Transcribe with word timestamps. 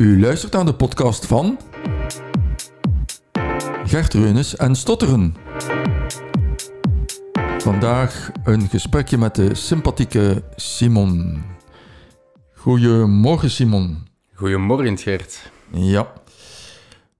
U 0.00 0.20
luistert 0.20 0.52
naar 0.52 0.64
de 0.64 0.74
podcast 0.74 1.26
van 1.26 1.58
Gert 3.84 4.14
Reunis 4.14 4.56
en 4.56 4.74
Stotteren. 4.74 5.34
Vandaag 7.58 8.30
een 8.44 8.68
gesprekje 8.68 9.18
met 9.18 9.34
de 9.34 9.54
sympathieke 9.54 10.42
Simon. 10.56 11.42
Goedemorgen 12.54 13.50
Simon. 13.50 14.06
Goedemorgen 14.34 14.98
Gert. 14.98 15.50
Ja. 15.72 16.12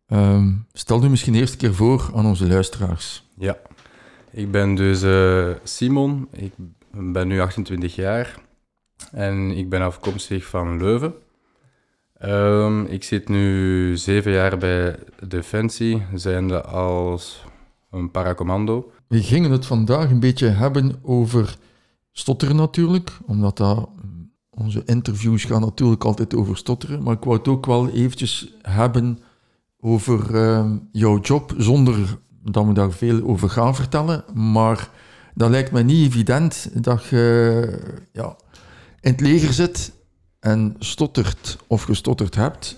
Ehm, 0.07 0.53
stel 0.73 1.05
u 1.05 1.09
misschien 1.09 1.35
eerst 1.35 1.53
een 1.53 1.59
keer 1.59 1.75
voor 1.75 2.11
aan 2.15 2.27
onze 2.27 2.47
luisteraars. 2.47 3.25
Ja, 3.37 3.57
ik 4.31 4.51
ben 4.51 4.75
dus 4.75 5.03
eh, 5.03 5.51
Simon. 5.62 6.29
Ik 6.33 6.53
ben 6.91 7.29
nu 7.29 7.41
28 7.41 7.95
jaar 7.95 8.35
en 9.12 9.51
ik 9.51 9.69
ben 9.69 9.83
afkomstig 9.83 10.47
van 10.47 10.79
Leuven. 10.79 11.15
Ehm, 12.21 12.85
ik 12.85 13.05
zit 13.05 13.29
nu 13.29 13.97
zeven 13.97 14.33
jaar 14.33 14.59
bij 14.59 14.99
Defensie, 15.29 16.03
zijnde 16.15 16.63
als 16.63 17.45
een 17.91 18.11
paracommando. 18.11 18.93
We 19.07 19.23
gingen 19.23 19.51
het 19.51 19.67
vandaag 19.67 20.11
een 20.11 20.21
beetje 20.21 20.49
hebben 20.49 20.99
over 21.03 21.57
stotteren 22.13 22.57
natuurlijk, 22.57 23.11
omdat 23.27 23.57
dat, 23.57 23.89
onze 24.51 24.83
interviews 24.85 25.45
gaan 25.45 25.61
natuurlijk 25.61 26.05
altijd 26.05 26.35
over 26.35 26.57
stotteren, 26.57 27.03
maar 27.03 27.15
ik 27.15 27.25
wou 27.25 27.37
het 27.37 27.49
ook 27.49 27.67
wel 27.67 27.89
eventjes 27.89 28.55
hebben 28.63 29.18
over 29.81 30.35
ehm, 30.35 30.79
jouw 30.93 31.21
job, 31.21 31.55
zonder 31.57 32.19
dat 32.43 32.67
we 32.67 32.73
daar 32.73 32.93
veel 32.93 33.23
over 33.23 33.51
gaan 33.51 33.75
vertellen, 33.75 34.25
maar 34.34 34.91
dat 35.34 35.51
lijkt 35.51 35.73
me 35.73 35.83
niet 35.83 36.07
evident 36.07 36.71
dat 36.84 37.05
je 37.05 37.97
ja, 38.12 38.37
in 39.01 39.11
het 39.11 39.21
leger 39.21 39.53
zit 39.53 39.93
en 40.41 40.77
stottert 40.78 41.58
of 41.67 41.83
gestotterd 41.83 42.34
hebt. 42.34 42.77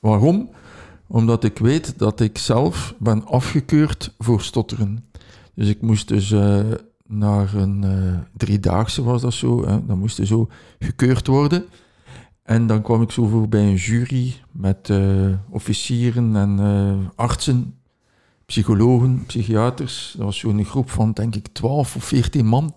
Waarom? 0.00 0.50
Omdat 1.06 1.44
ik 1.44 1.58
weet 1.58 1.98
dat 1.98 2.20
ik 2.20 2.38
zelf 2.38 2.94
ben 2.98 3.26
afgekeurd 3.26 4.14
voor 4.18 4.42
stotteren. 4.42 5.04
Dus 5.54 5.68
ik 5.68 5.82
moest 5.82 6.08
dus 6.08 6.30
uh, 6.30 6.60
naar 7.06 7.54
een 7.54 7.82
uh, 7.84 8.18
driedaagse, 8.36 9.02
was 9.02 9.22
dat 9.22 9.32
zo. 9.32 9.66
Hè? 9.66 9.86
Dan 9.86 9.98
moest 9.98 10.26
zo 10.26 10.48
gekeurd 10.78 11.26
worden. 11.26 11.64
En 12.42 12.66
dan 12.66 12.82
kwam 12.82 13.02
ik 13.02 13.10
zo 13.10 13.26
voor 13.26 13.48
bij 13.48 13.62
een 13.62 13.74
jury 13.74 14.34
met 14.50 14.88
uh, 14.88 15.34
officieren 15.50 16.36
en 16.36 17.12
artsen, 17.14 17.74
psychologen, 18.46 19.24
psychiaters. 19.26 20.14
Dat 20.16 20.24
was 20.24 20.38
zo'n 20.38 20.64
groep 20.64 20.90
van, 20.90 21.12
denk 21.12 21.36
ik, 21.36 21.48
12 21.52 21.96
of 21.96 22.04
14 22.04 22.46
man. 22.46 22.74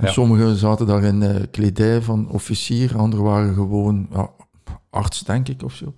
Ja. 0.00 0.12
Sommigen 0.12 0.56
zaten 0.56 0.86
daar 0.86 1.02
in 1.02 1.22
uh, 1.22 1.36
kledij 1.50 2.02
van 2.02 2.28
officier, 2.28 2.98
anderen 2.98 3.24
waren 3.24 3.54
gewoon 3.54 4.06
ja, 4.12 4.30
arts, 4.90 5.20
denk 5.20 5.48
ik, 5.48 5.62
of 5.62 5.74
zo. 5.74 5.94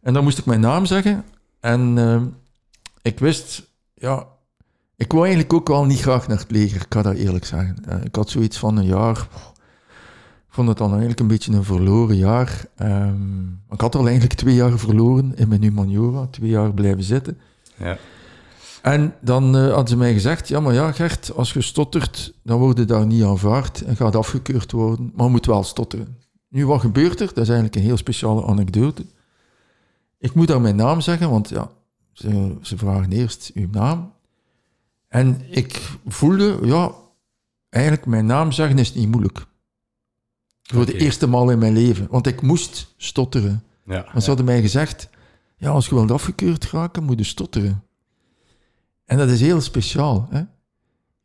En 0.00 0.12
dan 0.12 0.22
moest 0.22 0.38
ik 0.38 0.44
mijn 0.44 0.60
naam 0.60 0.86
zeggen. 0.86 1.24
En 1.60 1.96
uh, 1.96 2.22
ik 3.02 3.18
wist, 3.18 3.70
ja, 3.94 4.26
ik 4.96 5.12
wou 5.12 5.24
eigenlijk 5.24 5.52
ook 5.52 5.68
wel 5.68 5.84
niet 5.84 6.00
graag 6.00 6.28
naar 6.28 6.38
het 6.38 6.50
leger, 6.50 6.80
ik 6.80 6.88
kan 6.88 7.02
dat 7.02 7.14
eerlijk 7.14 7.44
zeggen. 7.44 7.76
Uh, 7.88 8.04
ik 8.04 8.14
had 8.14 8.30
zoiets 8.30 8.58
van 8.58 8.76
een 8.76 8.86
jaar, 8.86 9.16
ik 10.48 10.56
vond 10.56 10.68
het 10.68 10.78
dan 10.78 10.90
eigenlijk 10.90 11.20
een 11.20 11.26
beetje 11.26 11.52
een 11.52 11.64
verloren 11.64 12.16
jaar. 12.16 12.64
Um, 12.82 13.62
ik 13.70 13.80
had 13.80 13.94
al 13.94 14.04
eigenlijk 14.04 14.34
twee 14.34 14.54
jaar 14.54 14.78
verloren 14.78 15.36
in 15.36 15.48
mijn 15.48 15.62
humaniora, 15.62 16.26
twee 16.26 16.50
jaar 16.50 16.74
blijven 16.74 17.04
zitten. 17.04 17.38
Ja. 17.76 17.98
En 18.82 19.14
dan 19.20 19.56
uh, 19.56 19.68
hadden 19.68 19.88
ze 19.88 19.96
mij 19.96 20.12
gezegd, 20.12 20.48
ja, 20.48 20.60
maar 20.60 20.74
ja, 20.74 20.92
Gert, 20.92 21.32
als 21.32 21.52
je 21.52 21.60
stottert, 21.60 22.32
dan 22.42 22.58
word 22.58 22.78
je 22.78 22.84
daar 22.84 23.06
niet 23.06 23.24
aanvaard 23.24 23.80
en 23.82 23.96
gaat 23.96 24.16
afgekeurd 24.16 24.72
worden, 24.72 25.12
maar 25.14 25.26
je 25.26 25.32
moet 25.32 25.46
wel 25.46 25.64
stotteren. 25.64 26.18
Nu, 26.48 26.66
wat 26.66 26.80
gebeurt 26.80 27.20
er? 27.20 27.26
Dat 27.26 27.38
is 27.38 27.48
eigenlijk 27.48 27.76
een 27.76 27.82
heel 27.82 27.96
speciale 27.96 28.44
anekdote. 28.44 29.06
Ik 30.18 30.34
moet 30.34 30.48
daar 30.48 30.60
mijn 30.60 30.76
naam 30.76 31.00
zeggen, 31.00 31.30
want 31.30 31.48
ja, 31.48 31.70
ze, 32.12 32.56
ze 32.60 32.76
vragen 32.76 33.12
eerst 33.12 33.50
uw 33.54 33.68
naam. 33.70 34.12
En 35.08 35.42
ik 35.50 35.90
voelde, 36.06 36.58
ja, 36.62 36.92
eigenlijk 37.68 38.06
mijn 38.06 38.26
naam 38.26 38.52
zeggen 38.52 38.78
is 38.78 38.94
niet 38.94 39.08
moeilijk. 39.08 39.46
Voor 40.62 40.86
de 40.86 40.98
eerste 40.98 41.26
maal 41.26 41.50
in 41.50 41.58
mijn 41.58 41.72
leven, 41.72 42.06
want 42.10 42.26
ik 42.26 42.42
moest 42.42 42.94
stotteren. 42.96 43.62
Ja, 43.84 44.04
Want 44.12 44.22
ze 44.22 44.28
hadden 44.28 44.46
mij 44.46 44.60
gezegd, 44.60 45.08
ja, 45.56 45.70
als 45.70 45.88
je 45.88 45.94
wilt 45.94 46.10
afgekeurd 46.10 46.70
raken, 46.70 47.04
moet 47.04 47.18
je 47.18 47.24
stotteren. 47.24 47.82
En 49.10 49.16
dat 49.16 49.28
is 49.28 49.40
heel 49.40 49.60
speciaal. 49.60 50.28
Hè? 50.30 50.42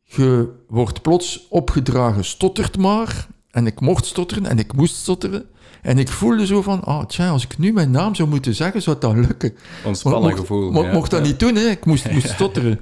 Je 0.02 0.48
wordt 0.68 1.02
plots 1.02 1.46
opgedragen, 1.48 2.24
stottert 2.24 2.76
maar. 2.76 3.26
En 3.50 3.66
ik 3.66 3.80
mocht 3.80 4.06
stotteren 4.06 4.46
en 4.46 4.58
ik 4.58 4.72
moest 4.72 4.94
stotteren. 4.94 5.46
En 5.82 5.98
ik 5.98 6.08
voelde 6.08 6.46
zo 6.46 6.62
van, 6.62 6.84
ah, 6.84 7.04
tja, 7.04 7.28
als 7.28 7.44
ik 7.44 7.58
nu 7.58 7.72
mijn 7.72 7.90
naam 7.90 8.14
zou 8.14 8.28
moeten 8.28 8.54
zeggen, 8.54 8.82
zou 8.82 8.96
dat 8.98 9.14
lukken. 9.14 9.54
Ontspannen 9.84 10.36
gevoel. 10.36 10.70
Maar 10.70 10.84
ik 10.84 10.92
mocht 10.92 11.10
dat 11.10 11.22
niet 11.22 11.38
doen, 11.38 11.54
hè. 11.54 11.68
ik 11.68 11.84
moest, 11.84 12.10
moest 12.12 12.28
stotteren. 12.28 12.80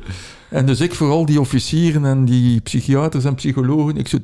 En 0.50 0.66
dus 0.66 0.80
ik, 0.80 0.94
vooral 0.94 1.26
die 1.26 1.40
officieren 1.40 2.04
en 2.04 2.24
die 2.24 2.60
psychiaters 2.60 3.24
en 3.24 3.34
psychologen, 3.34 3.96
ik 3.96 4.08
zo... 4.08 4.18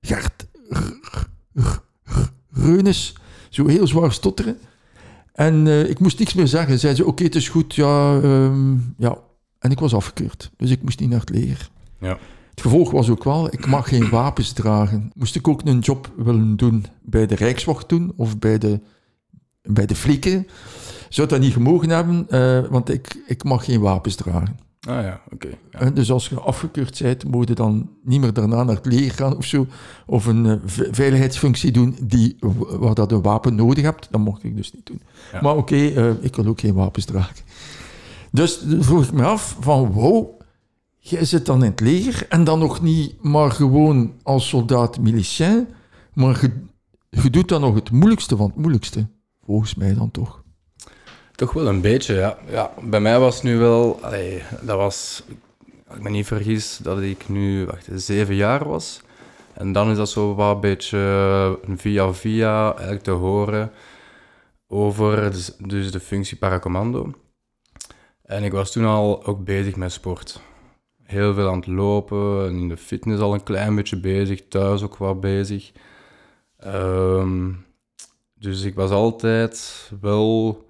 Gert... 0.00 0.46
Reunis, 2.52 3.14
zo 3.48 3.66
heel 3.66 3.86
zwaar 3.86 4.12
stotteren. 4.12 4.58
En 5.32 5.66
uh, 5.66 5.88
ik 5.88 5.98
moest 5.98 6.18
niks 6.18 6.34
meer 6.34 6.46
zeggen. 6.46 6.78
Zeiden 6.78 7.04
ze, 7.04 7.10
oké, 7.10 7.12
okay, 7.12 7.26
het 7.26 7.34
is 7.34 7.48
goed, 7.48 7.74
ja, 7.74 8.14
um, 8.14 8.94
ja. 8.98 9.18
En 9.58 9.70
ik 9.70 9.78
was 9.78 9.94
afgekeurd, 9.94 10.50
dus 10.56 10.70
ik 10.70 10.82
moest 10.82 11.00
niet 11.00 11.10
naar 11.10 11.20
het 11.20 11.30
leger. 11.30 11.70
Ja. 12.00 12.18
Het 12.50 12.60
gevolg 12.60 12.90
was 12.90 13.08
ook 13.08 13.24
wel, 13.24 13.52
ik 13.52 13.66
mag 13.66 13.88
geen 13.88 14.08
wapens 14.10 14.52
dragen. 14.52 15.10
Moest 15.14 15.36
ik 15.36 15.48
ook 15.48 15.60
een 15.64 15.78
job 15.78 16.12
willen 16.16 16.56
doen 16.56 16.86
bij 17.02 17.26
de 17.26 17.34
Rijkswacht 17.34 17.88
doen, 17.88 18.12
of 18.16 18.38
bij 18.38 18.58
de, 18.58 18.80
bij 19.62 19.86
de 19.86 19.94
flikken, 19.94 20.46
zou 21.08 21.28
dat 21.28 21.40
niet 21.40 21.52
gemogen 21.52 21.88
hebben, 21.88 22.26
uh, 22.28 22.70
want 22.70 22.88
ik, 22.88 23.22
ik 23.26 23.44
mag 23.44 23.64
geen 23.64 23.80
wapens 23.80 24.14
dragen. 24.14 24.58
Ah 24.88 25.02
ja, 25.02 25.20
oké. 25.32 25.46
Okay, 25.46 25.58
ja. 25.84 25.90
Dus 25.90 26.10
als 26.10 26.28
je 26.28 26.40
afgekeurd 26.40 27.00
bent, 27.02 27.24
moet 27.24 27.48
je 27.48 27.54
dan 27.54 27.90
niet 28.02 28.20
meer 28.20 28.32
daarna 28.32 28.62
naar 28.62 28.74
het 28.74 28.86
leger 28.86 29.10
gaan 29.10 29.36
of 29.36 29.44
zo. 29.44 29.66
Of 30.06 30.26
een 30.26 30.44
uh, 30.44 30.54
veiligheidsfunctie 30.90 31.72
doen 31.72 31.96
die, 32.02 32.36
waar 32.78 32.94
dat 32.94 33.12
een 33.12 33.22
wapen 33.22 33.54
nodig 33.54 33.84
hebt. 33.84 34.08
Dat 34.10 34.20
mocht 34.20 34.44
ik 34.44 34.56
dus 34.56 34.72
niet 34.72 34.86
doen. 34.86 35.00
Ja. 35.32 35.40
Maar 35.40 35.56
oké, 35.56 35.74
okay, 35.74 35.92
uh, 35.96 36.24
ik 36.24 36.30
kan 36.30 36.48
ook 36.48 36.60
geen 36.60 36.74
wapens 36.74 37.04
dragen. 37.04 37.36
Dus 38.30 38.64
vroeg 38.78 39.04
ik 39.04 39.12
me 39.12 39.24
af 39.24 39.56
van, 39.60 39.92
wow, 39.92 40.40
jij 40.98 41.24
zit 41.24 41.46
dan 41.46 41.64
in 41.64 41.70
het 41.70 41.80
leger 41.80 42.26
en 42.28 42.44
dan 42.44 42.58
nog 42.58 42.82
niet 42.82 43.22
maar 43.22 43.50
gewoon 43.50 44.12
als 44.22 44.48
soldaat 44.48 45.00
milicien, 45.00 45.68
maar 46.12 46.38
je, 46.40 46.50
je 47.22 47.30
doet 47.30 47.48
dan 47.48 47.60
nog 47.60 47.74
het 47.74 47.90
moeilijkste 47.90 48.36
van 48.36 48.46
het 48.46 48.56
moeilijkste. 48.56 49.06
Volgens 49.44 49.74
mij 49.74 49.94
dan 49.94 50.10
toch. 50.10 50.41
Toch 51.34 51.52
wel 51.52 51.66
een 51.66 51.80
beetje, 51.80 52.14
ja. 52.14 52.38
ja 52.48 52.70
bij 52.82 53.00
mij 53.00 53.18
was 53.18 53.42
nu 53.42 53.58
wel... 53.58 54.00
Dat 54.60 54.76
was... 54.76 55.22
Als 55.86 55.96
ik 55.96 56.02
me 56.02 56.10
niet 56.10 56.26
vergis, 56.26 56.78
dat 56.82 57.00
ik 57.00 57.28
nu 57.28 57.66
wacht, 57.66 57.88
zeven 57.94 58.34
jaar 58.34 58.68
was. 58.68 59.00
En 59.52 59.72
dan 59.72 59.90
is 59.90 59.96
dat 59.96 60.08
zo 60.08 60.34
wat 60.34 60.54
een 60.54 60.60
beetje 60.60 61.58
via 61.76 62.12
via 62.12 62.70
eigenlijk 62.70 63.02
te 63.02 63.10
horen 63.10 63.72
over 64.68 65.30
dus, 65.30 65.56
dus 65.58 65.90
de 65.90 66.00
functie 66.00 66.36
paracommando. 66.36 67.12
En 68.22 68.44
ik 68.44 68.52
was 68.52 68.72
toen 68.72 68.84
al 68.84 69.24
ook 69.26 69.44
bezig 69.44 69.76
met 69.76 69.92
sport. 69.92 70.40
Heel 71.02 71.34
veel 71.34 71.48
aan 71.48 71.56
het 71.56 71.66
lopen, 71.66 72.46
en 72.46 72.56
in 72.56 72.68
de 72.68 72.76
fitness 72.76 73.22
al 73.22 73.34
een 73.34 73.42
klein 73.42 73.74
beetje 73.74 74.00
bezig, 74.00 74.48
thuis 74.48 74.82
ook 74.82 74.96
wat 74.96 75.20
bezig. 75.20 75.72
Um, 76.66 77.64
dus 78.34 78.62
ik 78.62 78.74
was 78.74 78.90
altijd 78.90 79.90
wel 80.00 80.64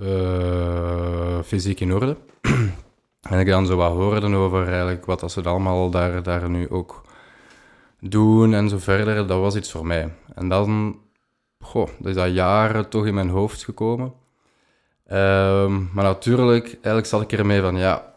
uh, 0.00 1.42
fysiek 1.42 1.80
in 1.80 1.94
orde. 1.94 2.16
en 3.30 3.38
ik 3.38 3.46
dan 3.46 3.66
zo 3.66 3.76
wat 3.76 3.92
hoorde 3.92 4.36
over 4.36 4.66
eigenlijk 4.68 5.04
wat 5.06 5.20
dat 5.20 5.32
ze 5.32 5.42
allemaal 5.42 5.90
daar, 5.90 6.22
daar 6.22 6.50
nu 6.50 6.70
ook 6.70 7.02
doen 8.00 8.54
en 8.54 8.68
zo 8.68 8.78
verder, 8.78 9.26
dat 9.26 9.40
was 9.40 9.56
iets 9.56 9.70
voor 9.70 9.86
mij. 9.86 10.12
En 10.34 10.48
dan, 10.48 10.98
goh, 11.60 11.88
dat 11.98 12.06
is 12.06 12.14
dat 12.14 12.34
jaren 12.34 12.88
toch 12.88 13.06
in 13.06 13.14
mijn 13.14 13.28
hoofd 13.28 13.64
gekomen. 13.64 14.12
Uh, 15.06 15.66
maar 15.92 16.04
natuurlijk, 16.04 16.64
eigenlijk 16.64 17.06
zat 17.06 17.22
ik 17.22 17.32
ermee 17.32 17.60
van, 17.60 17.76
ja, 17.76 18.13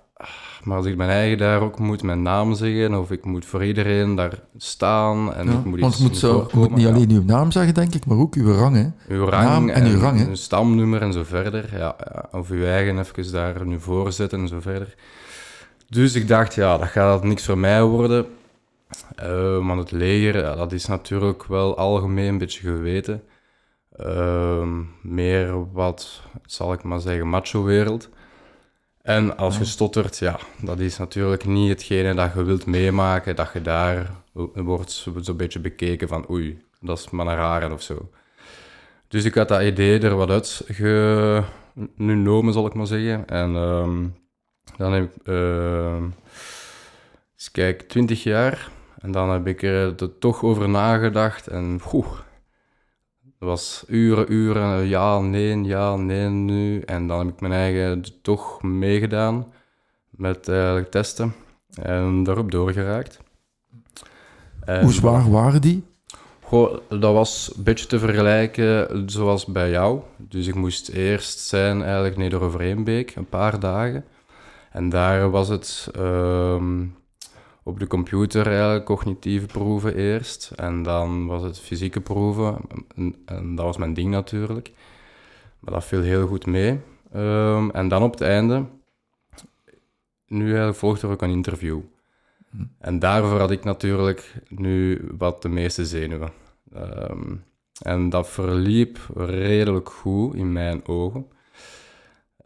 maar 0.68 0.78
als 0.78 0.86
ik 0.86 0.98
mijn 0.98 1.10
eigen 1.10 1.38
daar 1.38 1.62
ook 1.62 1.80
moet 1.80 2.04
mijn 2.04 2.22
naam 2.22 2.54
zeggen, 2.54 3.00
of 3.00 3.12
ik 3.12 3.26
moet 3.26 3.46
voor 3.46 3.66
iedereen 3.66 4.16
daar 4.16 4.40
staan 4.58 5.34
en 5.34 5.46
ja, 5.46 5.52
ik 5.52 5.66
moet 5.66 5.80
iets 5.80 5.98
moet, 5.98 6.18
zo, 6.18 6.48
moet 6.54 6.76
niet 6.76 6.88
alleen 6.88 7.10
uw 7.10 7.24
naam 7.24 7.52
zeggen, 7.52 7.74
denk 7.74 7.94
ik, 7.94 8.06
maar 8.06 8.18
ook 8.18 8.36
uw 8.36 8.54
rang, 8.54 8.76
hè? 8.76 9.16
Uw 9.16 9.26
rang 9.26 9.44
naam 9.44 9.70
en, 9.70 9.76
en 9.76 9.92
uw 9.92 10.00
rang, 10.00 10.20
hè? 10.20 10.28
uw 10.28 10.36
stamnummer 10.36 11.02
en 11.02 11.14
zo 11.14 11.24
verder. 11.24 11.78
Ja, 11.78 11.96
of 12.32 12.50
uw 12.50 12.64
eigen 12.64 13.00
even 13.00 13.32
daar 13.32 13.66
nu 13.66 13.80
voor 13.80 14.12
zetten 14.12 14.40
en 14.40 14.48
zo 14.48 14.60
verder. 14.60 14.96
Dus 15.90 16.16
ik 16.16 16.28
dacht, 16.28 16.54
ja, 16.54 16.78
dat 16.78 16.88
gaat 16.88 17.24
niks 17.24 17.46
voor 17.46 17.58
mij 17.58 17.84
worden. 17.84 18.26
Uh, 19.24 19.68
want 19.68 19.80
het 19.80 19.92
leger, 19.92 20.38
ja, 20.38 20.56
dat 20.56 20.72
is 20.72 20.86
natuurlijk 20.86 21.46
wel 21.46 21.78
algemeen 21.78 22.28
een 22.28 22.38
beetje 22.38 22.68
geweten. 22.68 23.24
Uh, 24.00 24.68
meer 25.02 25.72
wat, 25.72 26.22
zal 26.46 26.74
ik 26.74 26.84
maar 26.84 27.00
zeggen, 27.00 27.30
macho-wereld. 27.30 28.10
En 29.08 29.38
als 29.38 29.58
je 29.58 29.66
stottert, 29.66 30.18
ja, 30.18 30.40
dat 30.62 30.80
is 30.80 30.98
natuurlijk 30.98 31.46
niet 31.46 31.70
hetgene 31.70 32.14
dat 32.14 32.34
je 32.34 32.44
wilt 32.44 32.66
meemaken, 32.66 33.36
dat 33.36 33.50
je 33.54 33.62
daar 33.62 34.12
wordt 34.54 35.08
zo'n 35.22 35.38
beetje 35.38 35.60
bekeken 35.60 36.08
van 36.08 36.30
oei, 36.30 36.62
dat 36.82 36.98
is 36.98 37.10
maar 37.10 37.28
een 37.28 37.36
rare 37.36 37.74
of 37.74 37.82
zo. 37.82 38.10
Dus 39.08 39.24
ik 39.24 39.34
had 39.34 39.48
dat 39.48 39.62
idee 39.62 40.00
er 40.00 40.16
wat 40.16 40.30
uit 40.30 40.62
genomen, 41.98 42.54
zal 42.54 42.66
ik 42.66 42.74
maar 42.74 42.88
zeggen. 42.88 43.28
En 43.28 43.56
ehm, 43.56 44.06
dan 44.78 44.94
heb 44.94 45.04
ik, 45.04 45.28
uh, 45.28 46.04
eens 47.36 47.52
kijk, 47.52 47.82
20 47.82 48.24
jaar. 48.24 48.70
En 49.00 49.12
dan 49.12 49.30
heb 49.30 49.48
ik 49.48 49.64
er 49.64 50.18
toch 50.20 50.44
over 50.44 50.70
nagedacht. 50.70 51.48
En 51.48 51.82
oeh, 51.94 52.20
dat 53.40 53.50
was 53.50 53.84
uren, 53.88 54.34
uren, 54.34 54.88
ja, 54.88 55.20
nee, 55.20 55.64
ja, 55.64 55.96
nee, 55.96 56.30
nu. 56.30 56.80
En 56.80 57.08
dan 57.08 57.20
heb 57.20 57.28
ik 57.28 57.42
mijn 57.42 57.54
eigen 57.54 58.04
toch 58.22 58.62
meegedaan 58.62 59.54
met 60.10 60.48
uh, 60.48 60.78
testen. 60.78 61.34
En 61.82 62.24
daarop 62.24 62.52
doorgeraakt. 62.52 63.20
Hoe 64.82 64.92
zwaar 64.94 65.32
waren 65.32 65.62
die? 65.62 65.84
Goh, 66.42 66.78
dat 66.90 67.14
was 67.14 67.54
een 67.58 67.64
beetje 67.64 67.86
te 67.86 68.00
vergelijken 68.00 69.04
zoals 69.10 69.46
bij 69.46 69.70
jou. 69.70 70.02
Dus 70.18 70.48
ik 70.48 70.56
moest 70.56 70.90
eerst 70.90 71.40
zijn 71.40 71.84
eigenlijk 71.84 72.18
Neder-Overeenbeek, 72.18 73.16
een 73.16 73.30
paar 73.30 73.60
dagen. 73.60 74.06
En 74.72 74.90
daar 74.90 75.30
was 75.30 75.48
het 75.48 75.90
ehm, 75.96 76.86
op 77.68 77.80
de 77.80 77.88
computer 77.88 78.48
eigenlijk 78.48 78.86
cognitieve 78.86 79.46
proeven 79.46 79.96
eerst. 79.96 80.52
En 80.56 80.84
dan 80.84 81.26
was 81.26 81.44
het 81.44 81.60
fysieke 81.60 82.02
proeven. 82.02 82.58
En, 82.96 83.16
en 83.26 83.56
dat 83.56 83.66
was 83.66 83.78
mijn 83.78 83.94
ding 83.94 84.10
natuurlijk. 84.10 84.72
Maar 85.60 85.74
dat 85.74 85.86
viel 85.86 86.02
heel 86.02 86.28
goed 86.28 86.46
mee. 86.46 86.80
Ehm, 87.12 87.70
en 87.70 87.88
dan 87.88 88.04
op 88.04 88.12
het 88.12 88.22
einde, 88.22 88.66
nu 90.28 90.46
eigenlijk 90.46 90.78
volgt 90.78 91.02
er 91.02 91.10
ook 91.10 91.22
een 91.22 91.30
interview. 91.30 91.80
En 92.80 93.00
daarvoor 93.00 93.40
had 93.40 93.52
ik 93.52 93.64
natuurlijk 93.64 94.42
nu 94.48 95.08
wat 95.18 95.42
de 95.42 95.50
meeste 95.50 95.86
zenuwen. 95.86 96.32
Ehm, 96.74 97.36
en 97.82 98.10
dat 98.10 98.30
verliep 98.30 99.00
redelijk 99.16 99.90
goed 99.90 100.36
in 100.36 100.52
mijn 100.52 100.88
ogen. 100.88 101.28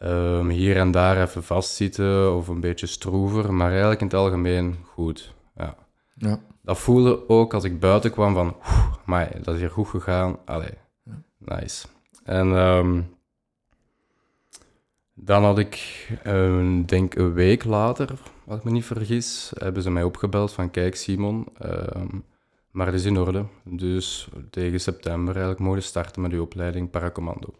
Ehm, 0.01 0.48
hier 0.48 0.77
en 0.77 0.92
daar 0.92 1.21
even 1.21 1.44
vastzitten 1.44 2.36
of 2.36 2.48
een 2.48 2.59
beetje 2.59 2.88
stroever, 2.88 3.53
maar 3.53 3.69
eigenlijk 3.69 4.01
in 4.01 4.07
het 4.07 4.15
algemeen 4.15 4.75
goed. 4.83 5.33
Ja. 5.56 5.75
ja. 6.15 6.39
Dat 6.62 6.80
voelde 6.80 7.30
ook 7.30 7.53
als 7.53 7.63
ik 7.63 7.80
buiten 7.80 8.12
kwam 8.12 8.33
van, 8.33 8.56
maar 9.06 9.31
dat 9.44 9.53
is 9.53 9.59
hier 9.59 9.69
goed 9.69 9.88
gegaan. 9.88 10.38
Allee, 10.45 10.74
nice. 11.38 11.88
En 12.24 12.56
ehm, 12.56 13.01
dan 15.13 15.44
had 15.44 15.57
ik, 15.57 16.07
uh, 16.27 16.86
denk 16.86 17.15
een 17.15 17.33
week 17.33 17.63
later, 17.63 18.09
als 18.47 18.57
ik 18.57 18.63
me 18.63 18.71
niet 18.71 18.86
vergis, 18.86 19.51
hebben 19.57 19.83
ze 19.83 19.92
mij 19.92 20.04
opgebeld 20.04 20.51
van, 20.51 20.71
kijk 20.71 20.95
Simon, 20.95 21.47
maar 22.71 22.86
het 22.86 22.95
is 22.95 23.06
in 23.06 23.18
orde. 23.18 23.45
Dus 23.63 24.30
tegen 24.50 24.80
september 24.80 25.33
eigenlijk 25.33 25.63
mogen 25.63 25.83
starten 25.83 26.21
met 26.21 26.31
uw 26.31 26.42
opleiding 26.42 26.89
paracommando. 26.89 27.54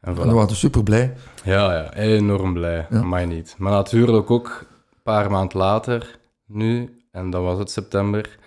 En, 0.00 0.16
voilà. 0.16 0.20
en 0.20 0.34
waren 0.34 0.56
super 0.56 0.82
blij. 0.82 1.14
Ja, 1.44 1.72
ja, 1.72 1.94
enorm 1.94 2.52
blij. 2.52 2.86
Ja. 2.90 3.02
Maar 3.02 3.26
niet. 3.26 3.54
Maar 3.58 3.72
natuurlijk 3.72 4.30
ook 4.30 4.66
een 4.90 5.02
paar 5.02 5.30
maanden 5.30 5.58
later, 5.58 6.18
nu, 6.46 7.02
en 7.10 7.30
dat 7.30 7.42
was 7.42 7.58
het 7.58 7.70
september. 7.70 8.38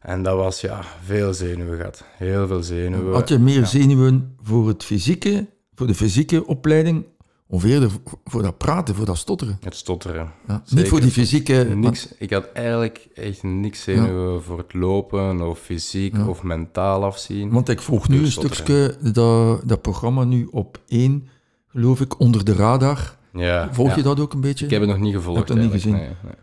En 0.00 0.22
dat 0.22 0.36
was 0.36 0.60
ja, 0.60 0.80
veel 1.04 1.34
zenuwen 1.34 1.76
gehad. 1.76 2.04
Heel 2.16 2.46
veel 2.46 2.62
zenuwen. 2.62 3.14
Had 3.14 3.28
je 3.28 3.38
meer 3.38 3.66
zenuwen 3.66 4.36
voor 4.42 4.68
het 4.68 4.84
fysieke, 4.84 5.46
voor 5.74 5.86
de 5.86 5.94
fysieke 5.94 6.46
opleiding, 6.46 7.04
of 7.50 7.64
eerder 7.64 7.90
voor 8.24 8.42
dat 8.42 8.58
praten, 8.58 8.94
voor 8.94 9.06
dat 9.06 9.16
stotteren? 9.16 9.58
Het 9.60 9.76
stotteren. 9.76 10.32
Ja, 10.46 10.62
niet 10.68 10.88
voor 10.88 11.00
die 11.00 11.10
fysieke... 11.10 11.54
Niks, 11.74 12.14
ik 12.18 12.30
had 12.30 12.52
eigenlijk 12.52 13.08
echt 13.14 13.42
niks 13.42 13.82
zenuwen 13.82 14.32
ja. 14.32 14.40
voor 14.40 14.58
het 14.58 14.74
lopen, 14.74 15.48
of 15.48 15.58
fysiek, 15.58 16.16
ja. 16.16 16.26
of 16.26 16.42
mentaal 16.42 17.04
afzien. 17.04 17.50
Want 17.50 17.68
ik 17.68 17.80
volg 17.80 18.08
nu 18.08 18.18
een 18.18 18.30
stukje 18.30 18.96
dat, 19.12 19.68
dat 19.68 19.82
programma 19.82 20.24
nu 20.24 20.48
op 20.50 20.80
één, 20.86 21.28
geloof 21.68 22.00
ik, 22.00 22.20
onder 22.20 22.44
de 22.44 22.52
radar. 22.52 23.16
Ja, 23.32 23.72
Volg 23.72 23.94
je 23.94 24.02
dat 24.02 24.20
ook 24.20 24.32
een 24.32 24.40
beetje? 24.40 24.64
Ik 24.64 24.70
heb 24.70 24.80
het 24.80 24.90
nog 24.90 24.98
niet 24.98 25.14
gevolgd. 25.14 25.40
Ik 25.40 25.48
heb 25.48 25.56
het 25.56 25.64
niet 25.64 25.74
gezien. 25.74 25.92
Nee, 25.92 26.08
nee. 26.22 26.34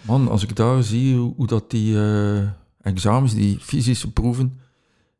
Man, 0.00 0.28
als 0.28 0.42
ik 0.42 0.56
daar 0.56 0.82
zie 0.82 1.16
hoe, 1.16 1.34
hoe 1.36 1.46
dat 1.46 1.70
die 1.70 1.94
uh, 1.94 2.48
examens, 2.80 3.34
die 3.34 3.58
fysische 3.60 4.12
proeven 4.12 4.60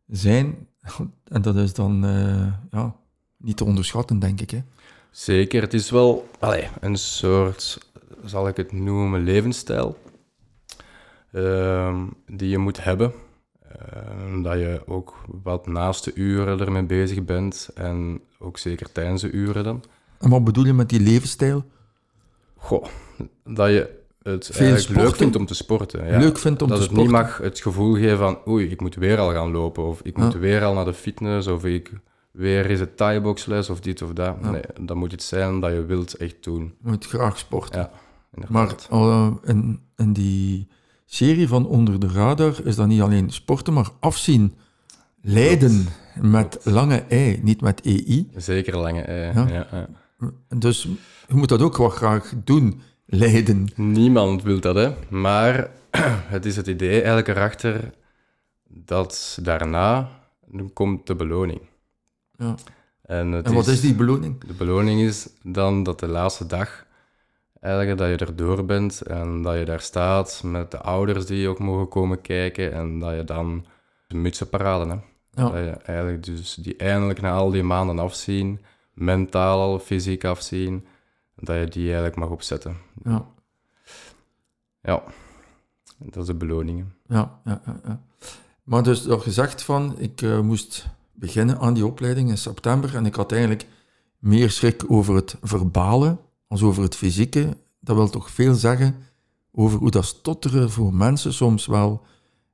zijn, 0.07 0.55
en 1.25 1.43
dat 1.43 1.57
is 1.57 1.75
dan 1.75 2.05
uh, 2.05 2.47
ja, 2.71 2.97
niet 3.37 3.57
te 3.57 3.65
onderschatten, 3.65 4.19
denk 4.19 4.41
ik. 4.41 4.51
Hè. 4.51 4.63
Zeker, 5.15 5.63
het 5.63 5.75
is 5.75 5.91
wel 5.91 6.29
allez, 6.39 6.69
een 6.81 6.97
soort, 6.97 7.79
zal 8.25 8.49
ik 8.49 8.57
het 8.57 8.73
noemen, 8.73 9.23
levensstijl 9.25 9.97
uh, 11.33 12.03
die 12.27 12.49
je 12.49 12.59
moet 12.59 12.85
hebben. 12.85 13.13
Uh, 13.77 14.43
dat 14.43 14.59
je 14.59 14.83
ook 14.87 15.15
wat 15.43 15.67
naast 15.67 16.05
de 16.05 16.15
uren 16.15 16.61
ermee 16.61 16.83
bezig 16.83 17.25
bent 17.25 17.71
en 17.75 18.21
ook 18.39 18.59
zeker 18.59 18.93
tijdens 18.93 19.23
de 19.23 19.31
uren 19.31 19.65
dan. 19.65 19.83
En 20.19 20.31
wat 20.31 20.45
bedoel 20.45 20.65
je 20.65 20.73
met 20.73 20.89
die 20.89 21.01
levensstijl? 21.01 21.65
Goh, 22.57 22.85
dat 23.45 23.69
je 23.69 24.03
het 24.23 24.47
Veel 24.47 24.67
eigenlijk 24.67 24.81
sporten? 24.81 25.03
leuk 25.03 25.17
vindt 25.17 25.37
om 25.37 25.47
te 25.47 25.55
sporten. 25.55 26.07
Ja. 26.07 26.19
Leuk 26.19 26.39
vindt 26.39 26.63
om 26.63 26.69
dat 26.69 26.77
te 26.77 26.83
het 26.83 26.93
sporten. 26.93 27.13
niet 27.15 27.23
mag 27.23 27.39
het 27.39 27.61
gevoel 27.61 27.95
geven 27.95 28.19
van 28.19 28.39
oei, 28.49 28.67
ik 28.71 28.81
moet 28.81 28.95
weer 28.95 29.19
al 29.19 29.33
gaan 29.33 29.51
lopen 29.51 29.85
of 29.85 30.01
ik 30.03 30.17
moet 30.17 30.33
Ja. 30.33 30.39
weer 30.39 30.65
al 30.65 30.75
naar 30.75 30.85
de 30.85 30.95
fitness 30.95 31.47
of 31.49 31.65
ik 31.65 31.93
weer 32.35 32.71
is 32.71 32.81
het 32.81 32.97
thai-boxles 32.97 33.71
of 33.71 33.81
dit 33.81 34.03
of 34.03 34.13
dat. 34.13 34.37
Ja. 34.43 34.51
Nee, 34.51 34.63
dan 34.81 34.97
moet 34.97 35.11
het 35.11 35.23
zijn 35.23 35.61
dat 35.61 35.73
je 35.73 35.85
wilt 35.85 36.15
echt 36.17 36.37
doen. 36.45 36.75
Je 36.83 36.89
moet 36.91 37.07
graag 37.07 37.39
sporten. 37.39 37.81
Ja, 37.81 37.91
maar 38.49 38.63
inderdaad. 38.63 38.89
uh, 38.93 39.31
in, 39.45 39.81
in 39.97 40.13
die 40.13 40.69
serie 41.05 41.49
van 41.49 41.67
Onder 41.67 42.01
de 42.01 42.09
Radar 42.09 42.55
is 42.65 42.77
dat 42.77 42.87
niet 42.87 43.01
alleen 43.01 43.31
sporten, 43.31 43.73
maar 43.73 43.89
afzien. 44.01 44.55
Lijden 45.21 45.87
met 46.21 46.59
lange 46.65 47.05
ei, 47.09 47.41
niet 47.43 47.61
met 47.61 47.81
EI. 47.81 48.31
Zeker 48.37 48.77
lange 48.79 49.01
ei. 49.03 49.33
Ja. 49.35 49.47
Ja. 49.49 49.67
Ja, 49.71 50.27
Dus 50.59 50.83
je 51.29 51.35
moet 51.35 51.49
dat 51.49 51.63
ook 51.63 51.77
wel 51.77 51.89
graag 51.89 52.33
doen, 52.45 52.81
lijden. 53.07 53.69
Niemand 53.77 54.43
wil 54.43 54.61
dat, 54.61 54.75
hè. 54.75 54.93
Maar 55.09 55.71
het 56.35 56.45
is 56.47 56.57
het 56.57 56.67
idee 56.67 56.97
eigenlijk 56.97 57.29
erachter 57.29 57.91
dat 58.69 59.39
daarna 59.43 60.09
komt 60.73 61.07
de 61.07 61.15
beloning. 61.15 61.61
Ja. 62.39 62.55
En, 63.03 63.53
wat 63.55 63.67
is 63.67 63.81
die 63.81 63.95
beloning? 63.95 64.45
De 64.45 64.53
beloning 64.53 65.01
is 65.01 65.29
dan 65.43 65.83
dat 65.83 66.01
de 66.01 66.07
laatste 66.07 66.47
dag, 66.47 66.87
eigenlijk 67.61 67.99
dat 67.99 68.09
je 68.09 68.27
erdoor 68.27 68.65
bent 68.65 69.03
en 69.03 69.43
dat 69.43 69.59
je 69.59 69.65
daar 69.65 69.81
staat 69.81 70.43
met 70.45 70.71
de 70.71 70.79
ouders 70.79 71.27
die 71.27 71.49
ook 71.49 71.59
mogen 71.59 71.89
komen 71.89 72.21
kijken 72.21 72.73
en 72.73 72.99
dat 72.99 73.15
je 73.15 73.25
dan 73.25 73.67
de 74.07 74.17
mutsen 74.17 74.49
parade, 74.49 74.91
hè. 74.91 74.97
Ja. 75.43 75.49
Dat 75.51 75.53
je 75.53 75.71
eigenlijk 75.71 76.25
dus 76.25 76.55
die 76.55 76.77
eindelijk 76.77 77.21
na 77.21 77.33
al 77.33 77.51
die 77.51 77.63
maanden 77.63 77.99
afzien, 77.99 78.61
mentaal, 78.93 79.79
fysiek 79.79 80.25
afzien, 80.25 80.87
dat 81.37 81.57
je 81.57 81.69
die 81.69 81.85
eigenlijk 81.85 82.17
mag 82.17 82.29
opzetten. 82.29 82.77
Ja, 83.05 83.27
Ja, 84.83 85.03
dat 85.99 86.17
is 86.17 86.27
de 86.27 86.35
beloningen. 86.35 86.95
ja, 87.09 87.41
ja. 87.45 87.61
ja, 87.67 87.81
ja. 87.85 88.03
Maar 88.63 88.83
dus 88.83 89.03
dat 89.03 89.23
gezegd 89.23 89.63
van, 89.63 89.99
ik 89.99 90.23
eh, 90.23 90.41
moest 90.41 90.87
beginnen 91.15 91.59
aan 91.59 91.75
die 91.75 91.87
opleiding 91.87 92.29
in 92.29 92.39
september 92.39 92.97
en 92.97 93.07
ik 93.07 93.15
had 93.15 93.33
eigenlijk 93.33 93.67
meer 94.19 94.51
schrik 94.51 94.85
over 94.89 95.15
het 95.15 95.37
verbalen 95.43 96.19
als 96.49 96.63
over 96.63 96.83
het 96.83 96.97
fysieke. 96.97 97.57
Dat 97.81 97.97
wil 97.97 98.11
toch 98.11 98.31
veel 98.31 98.55
zeggen 98.55 98.97
over 99.53 99.79
hoe 99.79 99.91
dat 99.91 100.05
stotteren 100.05 100.71
voor 100.71 100.95
mensen 100.95 101.33
soms 101.33 101.67
wel 101.67 102.03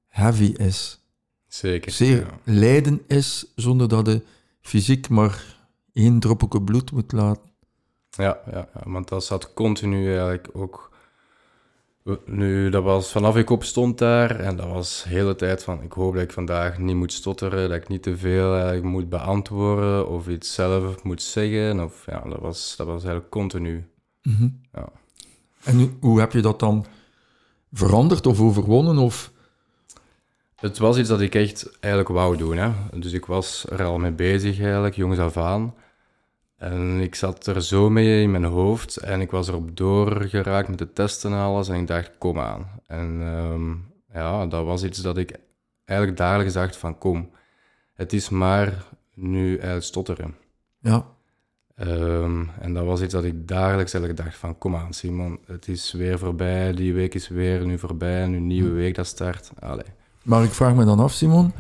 heavy 0.07 0.55
is. 0.57 1.01
Zeker. 1.47 1.93
zeer 1.93 2.19
ja. 2.19 2.39
lijden 2.45 3.03
is, 3.07 3.47
zonder 3.55 3.89
dat 3.89 4.07
je 4.07 4.23
fysiek 4.61 5.09
maar 5.09 5.59
één 5.93 6.21
druppeltje 6.21 6.63
bloed 6.63 6.93
moet 6.93 7.13
laten. 7.13 7.51
Ja, 8.11 8.39
ja, 8.51 8.69
ja, 8.75 8.91
want 8.91 9.09
dat 9.09 9.25
zat 9.25 9.55
continu 9.55 10.09
eigenlijk 10.09 10.49
ook. 10.53 10.90
Nu, 12.27 12.69
dat 12.71 12.83
was 12.83 13.11
vanaf 13.13 13.37
ik 13.37 13.51
opstond 13.51 13.99
daar 13.99 14.41
en 14.41 14.57
dat 14.57 14.67
was 14.69 15.03
de 15.03 15.09
hele 15.09 15.35
tijd 15.35 15.65
van 15.65 15.83
ik 15.83 15.93
hoop 15.93 16.15
dat 16.15 16.23
ik 16.23 16.33
vandaag 16.33 16.79
niet 16.79 16.97
moet 16.97 17.13
stotteren, 17.13 17.69
dat 17.69 17.79
ik 17.79 17.89
niet 17.89 18.03
te 18.03 18.17
veel 18.17 18.53
eigenlijk 18.55 18.85
moet 18.85 19.09
beantwoorden 19.09 20.09
of 20.09 20.29
iets 20.29 20.55
zelf 20.55 21.03
moet 21.03 21.23
zeggen. 21.23 21.81
Of, 21.85 22.03
ja, 22.07 22.21
dat, 22.29 22.39
was, 22.41 22.75
dat 22.77 22.87
was 22.87 23.03
eigenlijk 23.03 23.31
continu. 23.31 23.89
Ja. 24.73 24.89
En 25.65 25.79
hoe- 25.79 25.91
hoe 26.01 26.21
heb 26.21 26.33
je 26.33 26.41
dat 26.41 26.59
dan 26.61 26.87
veranderd 27.73 28.27
of 28.27 28.41
overwonnen? 28.41 28.99
Of, 28.99 29.31
Het 30.57 30.79
was 30.79 30.99
iets 30.99 31.09
dat 31.09 31.21
ik 31.21 31.35
echt 31.35 31.79
eigenlijk 31.81 32.15
wou 32.15 32.37
doen. 32.37 32.57
Hè. 32.57 32.71
Dus 32.95 33.13
ik 33.13 33.27
was 33.27 33.67
er 33.71 33.83
al 33.85 33.99
mee 33.99 34.13
bezig 34.13 34.61
eigenlijk, 34.61 34.95
jongs 34.97 35.19
af 35.19 35.37
aan. 35.37 35.75
En 36.61 37.01
ik 37.01 37.15
zat 37.15 37.47
er 37.47 37.63
zo 37.63 37.91
mee 37.91 38.23
in 38.23 38.31
mijn 38.31 38.45
hoofd 38.45 38.97
en 38.97 39.21
ik 39.21 39.31
was 39.31 39.49
erop 39.49 39.77
doorgeraakt 39.77 40.69
met 40.69 40.79
de 40.79 40.93
testen 40.93 41.33
en 41.33 41.39
alles. 41.39 41.69
En 41.69 41.81
ik 41.81 41.87
dacht, 41.87 42.11
kom 42.19 42.39
aan. 42.39 42.71
En 42.87 43.21
ehm, 43.23 43.71
ja, 44.19 44.47
dat 44.47 44.65
was 44.65 44.85
iets 44.85 45.03
dat 45.03 45.17
ik 45.17 45.39
eigenlijk 45.85 46.19
dagelijks 46.19 46.53
dacht 46.53 46.77
van, 46.77 46.99
kom, 46.99 47.31
het 47.95 48.13
is 48.13 48.29
maar 48.29 48.85
nu 49.15 49.53
eigenlijk 49.53 49.85
stotteren. 49.85 50.35
ja, 50.79 51.07
Ehm, 51.81 52.45
en 52.61 52.75
dat 52.75 52.85
was 52.85 53.03
iets 53.03 53.13
dat 53.13 53.25
ik 53.25 53.49
dagelijks 53.49 53.95
eigenlijk 53.95 54.25
dacht 54.25 54.37
van, 54.39 54.59
kom 54.59 54.77
aan 54.77 54.93
Simon, 54.93 55.39
het 55.47 55.69
is 55.69 55.93
weer 55.93 56.19
voorbij, 56.19 56.73
die 56.73 56.95
week 56.95 57.15
is 57.15 57.29
weer 57.29 57.67
nu 57.67 57.79
voorbij, 57.79 58.27
nu 58.27 58.37
een 58.37 58.47
nieuwe 58.47 58.71
week 58.71 58.95
dat 58.95 59.07
start. 59.07 59.51
Allee. 59.59 59.85
maar 60.23 60.45
ik 60.45 60.51
vraag 60.51 60.75
me 60.75 60.85
dan 60.85 61.01
af, 61.01 61.13
Simon, 61.13 61.53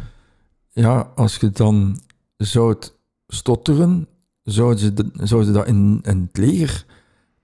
ja, 0.68 1.12
als 1.14 1.36
je 1.36 1.50
dan 1.50 2.00
zou 2.36 2.68
het 2.68 2.98
stotteren, 3.26 4.08
zouden 4.42 4.78
ze, 4.78 5.44
ze 5.44 5.52
dat 5.52 5.66
in, 5.66 5.98
in 6.02 6.20
het 6.20 6.36
leger 6.36 6.84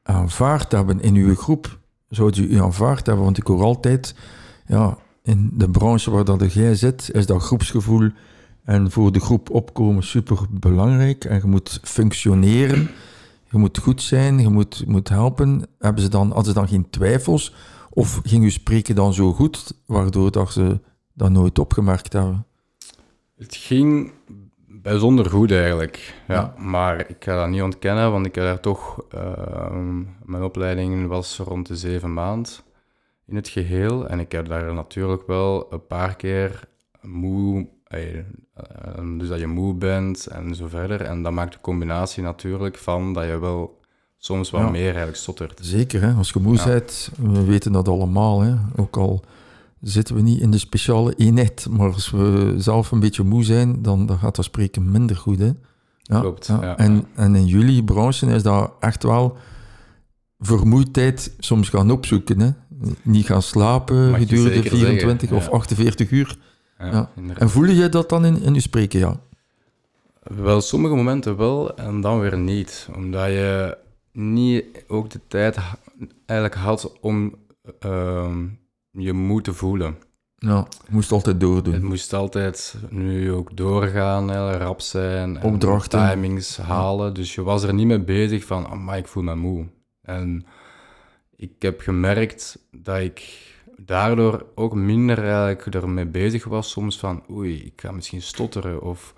aanvaard 0.02 0.72
hebben 0.72 1.00
in 1.00 1.14
uw 1.14 1.34
groep? 1.34 1.78
Zouden 2.08 2.36
ze 2.36 2.48
u 2.48 2.60
aanvaard 2.60 3.06
hebben? 3.06 3.24
Want 3.24 3.38
ik 3.38 3.46
hoor 3.46 3.62
altijd, 3.62 4.14
ja, 4.66 4.98
in 5.22 5.50
de 5.54 5.70
branche 5.70 6.10
waar 6.10 6.24
dat 6.24 6.52
jij 6.52 6.74
zit, 6.74 7.10
is 7.12 7.26
dat 7.26 7.42
groepsgevoel 7.42 8.10
en 8.64 8.90
voor 8.90 9.12
de 9.12 9.20
groep 9.20 9.50
opkomen 9.50 10.02
super 10.02 10.38
belangrijk. 10.50 11.24
En 11.24 11.36
je 11.36 11.46
moet 11.46 11.80
functioneren, 11.82 12.90
je 13.50 13.58
moet 13.58 13.78
goed 13.78 14.02
zijn, 14.02 14.38
je 14.38 14.48
moet, 14.48 14.84
moet 14.86 15.08
helpen. 15.08 15.66
Hebben 15.78 16.02
ze 16.02 16.08
dan, 16.08 16.26
hadden 16.26 16.44
ze 16.44 16.52
dan 16.52 16.68
geen 16.68 16.90
twijfels? 16.90 17.54
Of 17.90 18.20
ging 18.24 18.42
uw 18.44 18.50
spreken 18.50 18.94
dan 18.94 19.14
zo 19.14 19.32
goed, 19.32 19.72
waardoor 19.86 20.30
dat 20.30 20.52
ze 20.52 20.80
dat 21.12 21.30
nooit 21.30 21.58
opgemerkt 21.58 22.12
hebben? 22.12 22.46
Het 23.36 23.54
ging 23.54 24.12
bijzonder 24.90 25.30
goed 25.30 25.52
eigenlijk. 25.52 26.14
Ja, 26.28 26.34
Ja. 26.34 26.54
Maar 26.62 27.00
ik 27.08 27.16
ga 27.18 27.36
dat 27.36 27.48
niet 27.48 27.62
ontkennen, 27.62 28.10
want 28.12 28.26
ik 28.26 28.34
heb 28.34 28.44
daar 28.44 28.60
toch... 28.60 29.04
ehm, 29.10 29.98
mijn 30.24 30.42
opleiding 30.42 31.06
was 31.08 31.38
rond 31.38 31.66
de 31.66 31.76
zeven 31.76 32.12
maand 32.14 32.62
in 33.26 33.36
het 33.36 33.48
geheel. 33.48 34.08
En 34.08 34.20
ik 34.20 34.32
heb 34.32 34.48
daar 34.48 34.74
natuurlijk 34.74 35.26
wel 35.26 35.66
een 35.72 35.86
paar 35.86 36.16
keer 36.16 36.60
moe... 37.02 37.66
eh, 37.86 38.18
eh, 38.18 38.24
dus 39.18 39.28
dat 39.28 39.38
je 39.38 39.46
moe 39.46 39.74
bent 39.74 40.26
en 40.26 40.54
zo 40.54 40.66
verder. 40.68 41.00
En 41.02 41.22
dat 41.22 41.32
maakt 41.32 41.52
de 41.52 41.60
combinatie 41.60 42.22
natuurlijk 42.22 42.76
van 42.78 43.12
dat 43.12 43.24
je 43.26 43.38
wel 43.38 43.80
soms 44.18 44.50
wat 44.50 44.60
Ja. 44.60 44.70
meer 44.70 44.88
eigenlijk 44.88 45.16
stottert. 45.16 45.58
Zeker, 45.62 46.00
hè? 46.02 46.12
als 46.12 46.30
je 46.30 46.40
moe 46.40 46.56
Ja. 46.56 46.64
bent, 46.64 47.10
we 47.20 47.44
weten 47.44 47.72
dat 47.72 47.88
allemaal. 47.88 48.40
Hè? 48.40 48.54
Ook 48.76 48.96
al 48.96 49.24
zitten 49.80 50.14
we 50.14 50.22
niet 50.22 50.40
in 50.40 50.50
de 50.50 50.58
speciale 50.58 51.14
eenheid, 51.14 51.66
maar 51.70 51.92
als 51.92 52.10
we 52.10 52.54
zelf 52.58 52.90
een 52.90 53.00
beetje 53.00 53.22
moe 53.22 53.44
zijn, 53.44 53.82
dan, 53.82 54.06
dan 54.06 54.18
gaat 54.18 54.36
dat 54.36 54.44
spreken 54.44 54.90
minder 54.90 55.16
goed. 55.16 55.38
Hè? 55.38 55.50
Ja, 56.02 56.20
Klopt, 56.20 56.46
ja. 56.46 56.76
En, 56.76 57.04
en 57.14 57.34
in 57.34 57.46
jullie 57.46 57.84
branche 57.84 58.26
is 58.26 58.42
dat 58.42 58.72
echt 58.80 59.02
wel 59.02 59.36
vermoeidheid 60.38 61.34
soms 61.38 61.68
gaan 61.68 61.90
opzoeken. 61.90 62.40
Hè? 62.40 62.50
Niet 63.02 63.26
gaan 63.26 63.42
slapen 63.42 64.10
Mag 64.10 64.18
gedurende 64.18 64.52
zeker 64.52 64.70
24 64.70 65.28
zeggen, 65.28 65.36
of 65.36 65.44
ja. 65.44 65.50
48 65.50 66.10
uur. 66.10 66.38
En 66.76 67.50
voel 67.50 67.64
je 67.64 67.88
dat 67.88 68.08
dan 68.08 68.24
in, 68.24 68.42
in 68.42 68.54
je 68.54 68.60
spreken? 68.60 68.98
Ja. 68.98 69.20
Wel, 70.22 70.60
sommige 70.60 70.94
momenten 70.94 71.36
wel 71.36 71.76
en 71.76 72.00
dan 72.00 72.20
weer 72.20 72.38
niet. 72.38 72.88
Omdat 72.94 73.26
je 73.26 73.76
niet 74.12 74.64
ook 74.88 75.10
de 75.10 75.20
tijd 75.28 75.58
eigenlijk 76.26 76.60
had 76.60 76.92
om 77.00 77.34
ehm, 77.78 78.44
je 78.96 79.12
moe 79.12 79.40
te 79.42 79.52
voelen. 79.52 79.96
ja, 80.38 80.66
je 80.86 80.92
moest 80.92 81.12
altijd 81.12 81.40
doordoen. 81.40 81.72
Het 81.72 81.82
moest 81.82 82.12
altijd 82.12 82.74
nu 82.90 83.32
ook 83.32 83.56
doorgaan, 83.56 84.28
hè, 84.28 84.56
rap 84.56 84.80
zijn. 84.80 85.36
En 85.36 85.52
Opdrachten. 85.52 86.08
timings 86.08 86.56
halen. 86.56 87.14
Dus 87.14 87.34
je 87.34 87.42
was 87.42 87.62
er 87.62 87.74
niet 87.74 87.86
mee 87.86 88.04
bezig 88.04 88.44
van, 88.44 88.84
maar 88.84 88.98
ik 88.98 89.06
voel 89.06 89.22
me 89.22 89.34
moe. 89.34 89.66
En 90.02 90.46
ik 91.36 91.52
heb 91.58 91.80
gemerkt 91.80 92.58
dat 92.70 92.98
ik 93.00 93.44
daardoor 93.76 94.46
ook 94.54 94.74
minder 94.74 95.18
eigenlijk 95.18 95.74
ermee 95.74 96.06
bezig 96.06 96.44
was 96.44 96.70
soms 96.70 96.98
van, 96.98 97.22
oei, 97.30 97.64
ik 97.64 97.80
ga 97.80 97.92
misschien 97.92 98.22
stotteren. 98.22 98.82
Of 98.82 99.14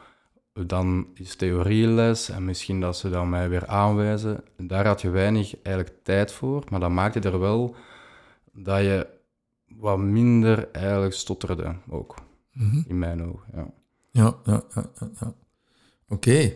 dan 0.66 1.06
is 1.14 1.36
theorieles 1.36 2.28
en 2.28 2.44
misschien 2.44 2.80
dat 2.80 2.96
ze 2.96 3.10
dan 3.10 3.28
mij 3.28 3.48
weer 3.48 3.66
aanwijzen. 3.66 4.44
Daar 4.56 4.86
had 4.86 5.00
je 5.00 5.10
weinig 5.10 5.54
eigenlijk 5.62 5.96
tijd 6.02 6.32
voor, 6.32 6.64
maar 6.68 6.80
dat 6.80 6.90
maakte 6.90 7.20
er 7.20 7.40
wel 7.40 7.74
dat 8.52 8.80
je 8.80 9.06
wat 9.78 9.98
minder 9.98 10.68
eigenlijk 10.72 11.14
stotterde 11.14 11.74
ook, 11.90 12.14
Mhm. 12.52 12.82
in 12.86 12.98
mijn 12.98 13.22
ogen. 13.24 13.44
Ja. 13.54 13.66
Ja, 14.10 14.34
ja, 14.44 14.62
ja. 14.74 14.84
ja, 15.00 15.08
ja. 15.20 15.32
Oké. 16.08 16.52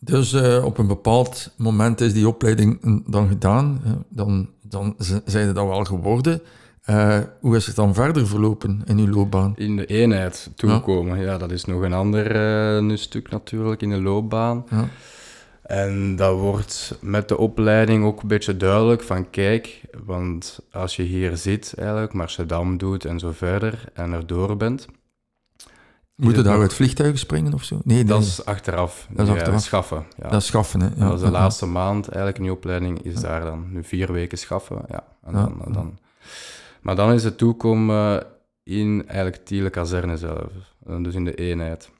Dus 0.00 0.32
eh, 0.32 0.64
op 0.64 0.78
een 0.78 0.86
bepaald 0.86 1.54
moment 1.56 2.00
is 2.00 2.12
die 2.12 2.28
opleiding 2.28 2.78
mm, 2.80 3.02
dan 3.06 3.28
gedaan. 3.28 3.80
Dan, 4.08 4.48
dan 4.62 4.94
zijn 5.24 5.46
het 5.46 5.54
dat 5.54 5.66
wel 5.66 5.84
geworden. 5.84 6.40
Eh, 6.82 7.18
hoe 7.40 7.56
is 7.56 7.66
het 7.66 7.76
dan 7.76 7.94
verder 7.94 8.26
verlopen 8.26 8.82
in 8.86 8.98
uw 8.98 9.08
loopbaan? 9.08 9.52
In 9.56 9.76
de 9.76 9.86
eenheid 9.86 10.50
toekomen, 10.54 11.20
ja. 11.20 11.38
dat 11.38 11.50
is 11.50 11.64
nog 11.64 11.82
een 11.82 11.92
ander 11.92 12.30
eh, 12.76 12.82
nu 12.82 12.96
stuk 12.96 13.30
natuurlijk 13.30 13.82
in 13.82 13.90
de 13.90 14.00
loopbaan. 14.00 14.64
Ja. 14.70 14.88
En 15.72 16.16
dat 16.16 16.38
wordt 16.38 16.98
met 17.00 17.28
de 17.28 17.38
opleiding 17.38 18.04
ook 18.04 18.22
een 18.22 18.28
beetje 18.28 18.56
duidelijk 18.56 19.02
van 19.02 19.30
kijk, 19.30 19.80
want 20.04 20.60
als 20.72 20.96
je 20.96 21.02
hier 21.02 21.36
zit 21.36 21.74
eigenlijk, 21.78 22.12
Marseldam 22.12 22.78
doet 22.78 23.04
en 23.04 23.18
zo 23.18 23.30
verder 23.30 23.84
en 23.94 24.12
er 24.12 24.26
door 24.26 24.56
bent, 24.56 24.86
Moet 26.14 26.36
je 26.36 26.42
daar 26.42 26.60
uit 26.60 26.74
vliegtuigen 26.74 27.18
springen 27.18 27.54
of 27.54 27.62
zo? 27.64 27.80
Nee, 27.84 27.96
nee, 27.96 28.04
dat 28.04 28.22
is 28.22 28.44
achteraf. 28.44 29.06
Dat 29.10 29.26
is 29.26 29.32
Ja, 29.32 29.38
achteraf. 29.38 29.62
schaffen. 29.62 30.06
Ja. 30.16 30.28
dat 30.28 30.40
is 30.40 30.46
schaffen. 30.46 30.80
Hè? 30.80 30.88
Ja, 30.96 31.08
dat 31.08 31.14
is 31.14 31.24
de 31.24 31.30
laatste 31.30 31.66
maand 31.66 32.06
eigenlijk 32.08 32.36
in 32.36 32.42
die 32.42 32.52
opleiding, 32.52 33.02
is 33.02 33.14
daar 33.20 33.40
dan 33.44 33.72
nu 33.72 33.84
vier 33.84 34.12
weken 34.12 34.38
schaffen. 34.38 34.82
Ja. 34.88 35.04
En 35.24 35.32
dan, 35.32 35.62
dan, 35.72 35.98
maar 36.80 36.96
dan 36.96 37.12
is 37.12 37.24
het 37.24 37.38
toekomen 37.38 38.26
in 38.62 39.04
eigenlijk 39.06 39.44
Tiele 39.44 39.70
kazerne 39.70 40.16
zelf, 40.16 40.50
eh, 40.86 41.02
dus 41.02 41.14
in 41.14 41.24
de 41.24 41.34
eenheid. 41.34 41.90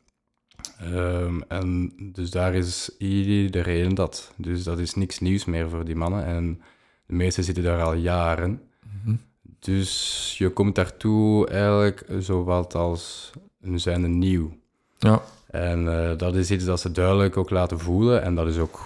Ehm, 0.82 1.40
en 1.48 1.92
dus 2.12 2.30
daar 2.30 2.54
is 2.54 2.90
iedereen 2.98 3.94
dat. 3.94 4.32
Dus 4.36 4.62
dat 4.64 4.78
is 4.78 4.94
niks 4.94 5.18
nieuws 5.18 5.44
meer 5.44 5.68
voor 5.68 5.84
die 5.84 5.96
mannen. 5.96 6.24
En 6.24 6.60
de 7.06 7.14
meesten 7.14 7.44
zitten 7.44 7.64
daar 7.64 7.82
al 7.82 7.94
jaren. 7.94 8.60
Mhm. 9.04 9.14
Dus 9.58 10.34
je 10.38 10.48
komt 10.50 10.74
daartoe 10.74 11.48
eigenlijk 11.48 12.04
zowat 12.18 12.74
als 12.74 13.30
een 13.62 13.80
zijnde 13.80 14.08
nieuw. 14.08 14.56
Ja, 14.98 15.22
En 15.46 16.08
eh, 16.10 16.18
dat 16.18 16.34
is 16.34 16.50
iets 16.50 16.64
dat 16.64 16.80
ze 16.80 16.92
duidelijk 16.92 17.36
ook 17.36 17.50
laten 17.50 17.78
voelen. 17.78 18.22
En 18.22 18.34
dat 18.34 18.46
is 18.48 18.58
ook 18.58 18.80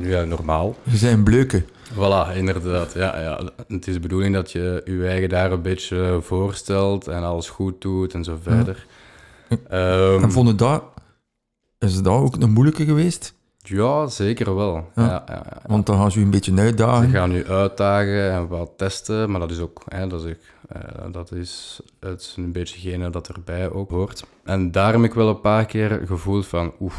ja, 0.00 0.24
normaal. 0.24 0.76
je 0.82 0.96
zijn 0.96 1.22
bleuken. 1.22 1.66
Voilà, 1.92 2.36
inderdaad. 2.36 2.92
Ja, 2.94 3.20
ja. 3.20 3.40
Het 3.68 3.86
is 3.86 3.94
de 3.94 4.00
bedoeling 4.00 4.34
dat 4.34 4.52
je 4.52 4.82
je 4.84 5.06
eigen 5.06 5.28
daar 5.28 5.52
een 5.52 5.62
beetje 5.62 6.18
voorstelt 6.22 7.08
en 7.08 7.22
alles 7.22 7.48
goed 7.48 7.80
doet 7.80 8.14
en 8.14 8.24
zo 8.24 8.38
verder. 8.42 8.86
Ehm, 9.68 10.22
En 10.22 10.32
vonden 10.32 10.56
dat, 10.56 10.84
is 11.90 12.02
dat 12.02 12.06
ook 12.12 12.36
een 12.40 12.50
moeilijke 12.50 12.84
geweest? 12.84 13.34
ja, 13.64 14.06
zeker 14.06 14.54
wel. 14.54 14.88
Ja. 14.94 15.02
Ja. 15.06 15.24
Ja, 15.26 15.44
Want 15.66 15.86
dan 15.86 15.96
gaan 15.96 16.10
ze 16.12 16.18
u 16.18 16.22
een 16.22 16.30
beetje 16.30 16.54
Ze 16.54 16.60
uitdagen. 16.60 17.10
gaan 17.10 17.30
nu 17.30 17.46
uitdagen 17.46 18.30
en 18.32 18.48
wat 18.48 18.70
testen, 18.76 19.30
maar 19.30 19.40
dat 19.40 19.50
is 19.50 19.58
ook, 19.58 19.82
hè, 19.88 20.06
dat 20.06 20.24
is, 20.24 20.34
eh, 20.68 20.80
dat 21.12 21.32
is 21.32 21.80
het 22.00 22.20
is 22.20 22.34
een 22.36 22.52
beetje 22.52 22.78
gene 22.90 23.10
dat 23.10 23.28
erbij 23.28 23.70
ook 23.70 23.90
hoort. 23.90 24.24
En 24.44 24.70
daar 24.70 24.92
heb 24.92 25.02
ik 25.02 25.14
wel 25.14 25.28
een 25.28 25.40
paar 25.40 25.64
keer 25.66 26.00
gevoeld 26.06 26.46
van, 26.46 26.72
oeh, 26.80 26.94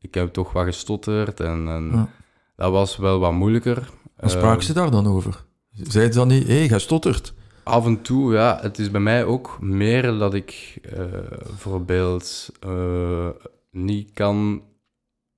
ik 0.00 0.14
heb 0.14 0.32
toch 0.32 0.52
wat 0.52 0.64
gestotterd 0.64 1.40
en, 1.40 1.68
en 1.68 2.08
dat 2.56 2.70
was 2.72 2.96
wel 2.96 3.18
wat 3.18 3.32
moeilijker. 3.32 3.90
En 4.16 4.30
spraken 4.30 4.50
Ehm, 4.50 4.60
ze 4.60 4.72
daar 4.72 4.90
dan 4.90 5.06
over? 5.06 5.44
Zeiden 5.72 6.12
ze 6.12 6.18
dan 6.18 6.28
niet, 6.28 6.46
hé, 6.46 6.54
hey, 6.58 6.66
jij 6.66 6.78
stottert? 6.78 7.34
Af 7.62 7.86
en 7.86 8.02
toe, 8.02 8.32
ja. 8.32 8.58
Het 8.62 8.78
is 8.78 8.90
bij 8.90 9.00
mij 9.00 9.24
ook 9.24 9.56
meer 9.60 10.18
dat 10.18 10.34
ik 10.34 10.78
eh, 10.82 11.02
bijvoorbeeld 11.46 12.48
eh, 12.60 13.28
niet 13.74 14.10
kan 14.12 14.62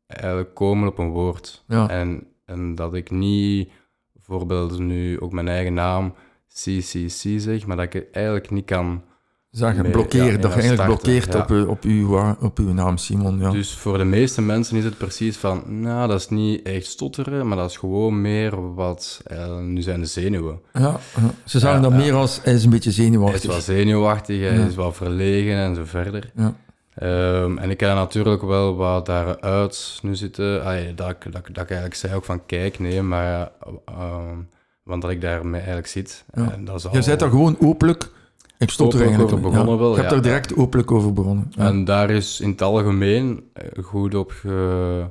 eigenlijk 0.06 0.54
komen 0.54 0.88
op 0.88 0.98
een 0.98 1.10
woord. 1.10 1.64
Ja. 1.68 1.88
En, 1.88 2.26
en 2.44 2.74
dat 2.74 2.94
ik 2.94 3.10
niet 3.10 3.68
bijvoorbeeld 4.12 4.78
nu 4.78 5.20
ook 5.20 5.32
mijn 5.32 5.48
eigen 5.48 5.74
naam 5.74 6.14
CCC 6.52 7.40
zeg, 7.40 7.66
maar 7.66 7.76
dat 7.76 7.84
ik 7.84 7.92
het 7.92 8.06
eigenlijk 8.10 8.50
niet 8.50 8.64
kan. 8.64 9.02
Zeggen, 9.50 9.82
Nee, 9.82 9.92
blokkeren, 9.92 10.26
ja, 10.26 10.36
dat 10.38 10.54
je 10.54 10.60
eigenlijk 10.60 10.88
blokkeert 10.88 11.32
ja. 11.32 11.38
op, 11.38 11.68
op, 11.68 11.82
uw, 11.82 12.34
op 12.40 12.58
uw 12.58 12.72
naam, 12.72 12.96
Simon. 12.96 13.38
Ja. 13.38 13.50
Dus 13.50 13.74
voor 13.74 13.98
de 13.98 14.04
meeste 14.04 14.42
mensen 14.42 14.76
is 14.76 14.84
het 14.84 14.98
precies 14.98 15.36
van, 15.36 15.80
nou, 15.80 16.08
dat 16.08 16.20
is 16.20 16.28
niet 16.28 16.62
echt 16.62 16.86
stotteren, 16.86 17.48
maar 17.48 17.56
dat 17.56 17.70
is 17.70 17.76
gewoon 17.76 18.20
meer 18.20 18.74
wat, 18.74 19.20
eh, 19.26 19.58
nu 19.58 19.82
zijn 19.82 20.00
de 20.00 20.06
zenuwen. 20.06 20.60
ja. 20.72 21.00
Ze 21.44 21.58
zagen 21.58 21.82
dat 21.82 21.92
meer 21.92 22.14
als, 22.14 22.40
hij 22.42 22.54
is 22.54 22.64
een 22.64 22.70
beetje 22.70 22.90
Hij 22.90 22.98
is 22.98 23.04
zenuwachtig. 23.04 23.50
wel 23.50 23.60
zenuwachtig, 23.60 24.40
hij 24.40 24.66
is 24.66 24.74
wel 24.74 24.92
verlegen 24.92 25.54
en 25.54 25.74
zo 25.74 25.84
verder. 25.84 26.30
Ja. 26.34 26.54
Ehm, 26.96 27.58
en 27.58 27.70
ik 27.70 27.80
heb 27.80 27.94
natuurlijk 27.94 28.42
wel 28.42 28.76
wat 28.76 29.06
daaruit 29.06 29.98
nu 30.02 30.14
zitten. 30.16 30.64
Allee, 30.64 30.94
dat, 30.94 31.10
ik, 31.10 31.22
dat, 31.32 31.32
dat 31.32 31.62
ik 31.62 31.70
eigenlijk 31.70 31.94
zei 31.94 32.14
ook 32.14 32.24
van 32.24 32.46
kijk, 32.46 32.78
nee, 32.78 33.02
maar... 33.02 33.50
ehm, 33.84 34.36
want 34.82 35.02
dat 35.02 35.10
ik 35.10 35.20
daarmee 35.20 35.58
eigenlijk 35.60 35.88
zit. 35.88 36.24
Ja. 36.34 36.52
En 36.52 36.64
dat 36.64 36.76
is 36.78 36.86
al... 36.86 36.94
Je 36.96 37.04
bent 37.04 37.20
daar 37.20 37.30
gewoon 37.30 37.56
openlijk, 37.60 38.10
ik 38.58 38.70
stotter 38.70 39.00
Openlijk 39.00 39.08
eigenlijk. 39.20 39.32
over 39.46 39.50
begonnen 39.50 39.78
wel, 39.78 39.90
Je 39.94 39.96
hebt 40.00 40.10
ja. 40.10 40.16
er 40.16 40.22
direct 40.22 40.56
openlijk 40.56 40.90
over 40.90 41.12
begonnen. 41.12 41.46
Ja. 41.50 41.66
En 41.66 41.84
daar 41.84 42.10
is 42.10 42.40
in 42.40 42.50
het 42.50 42.62
algemeen 42.62 43.44
eh, 43.52 43.84
goed 43.84 44.14
op 44.14 44.30
ge- 44.30 45.06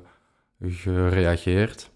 gereageerd. 0.62 1.90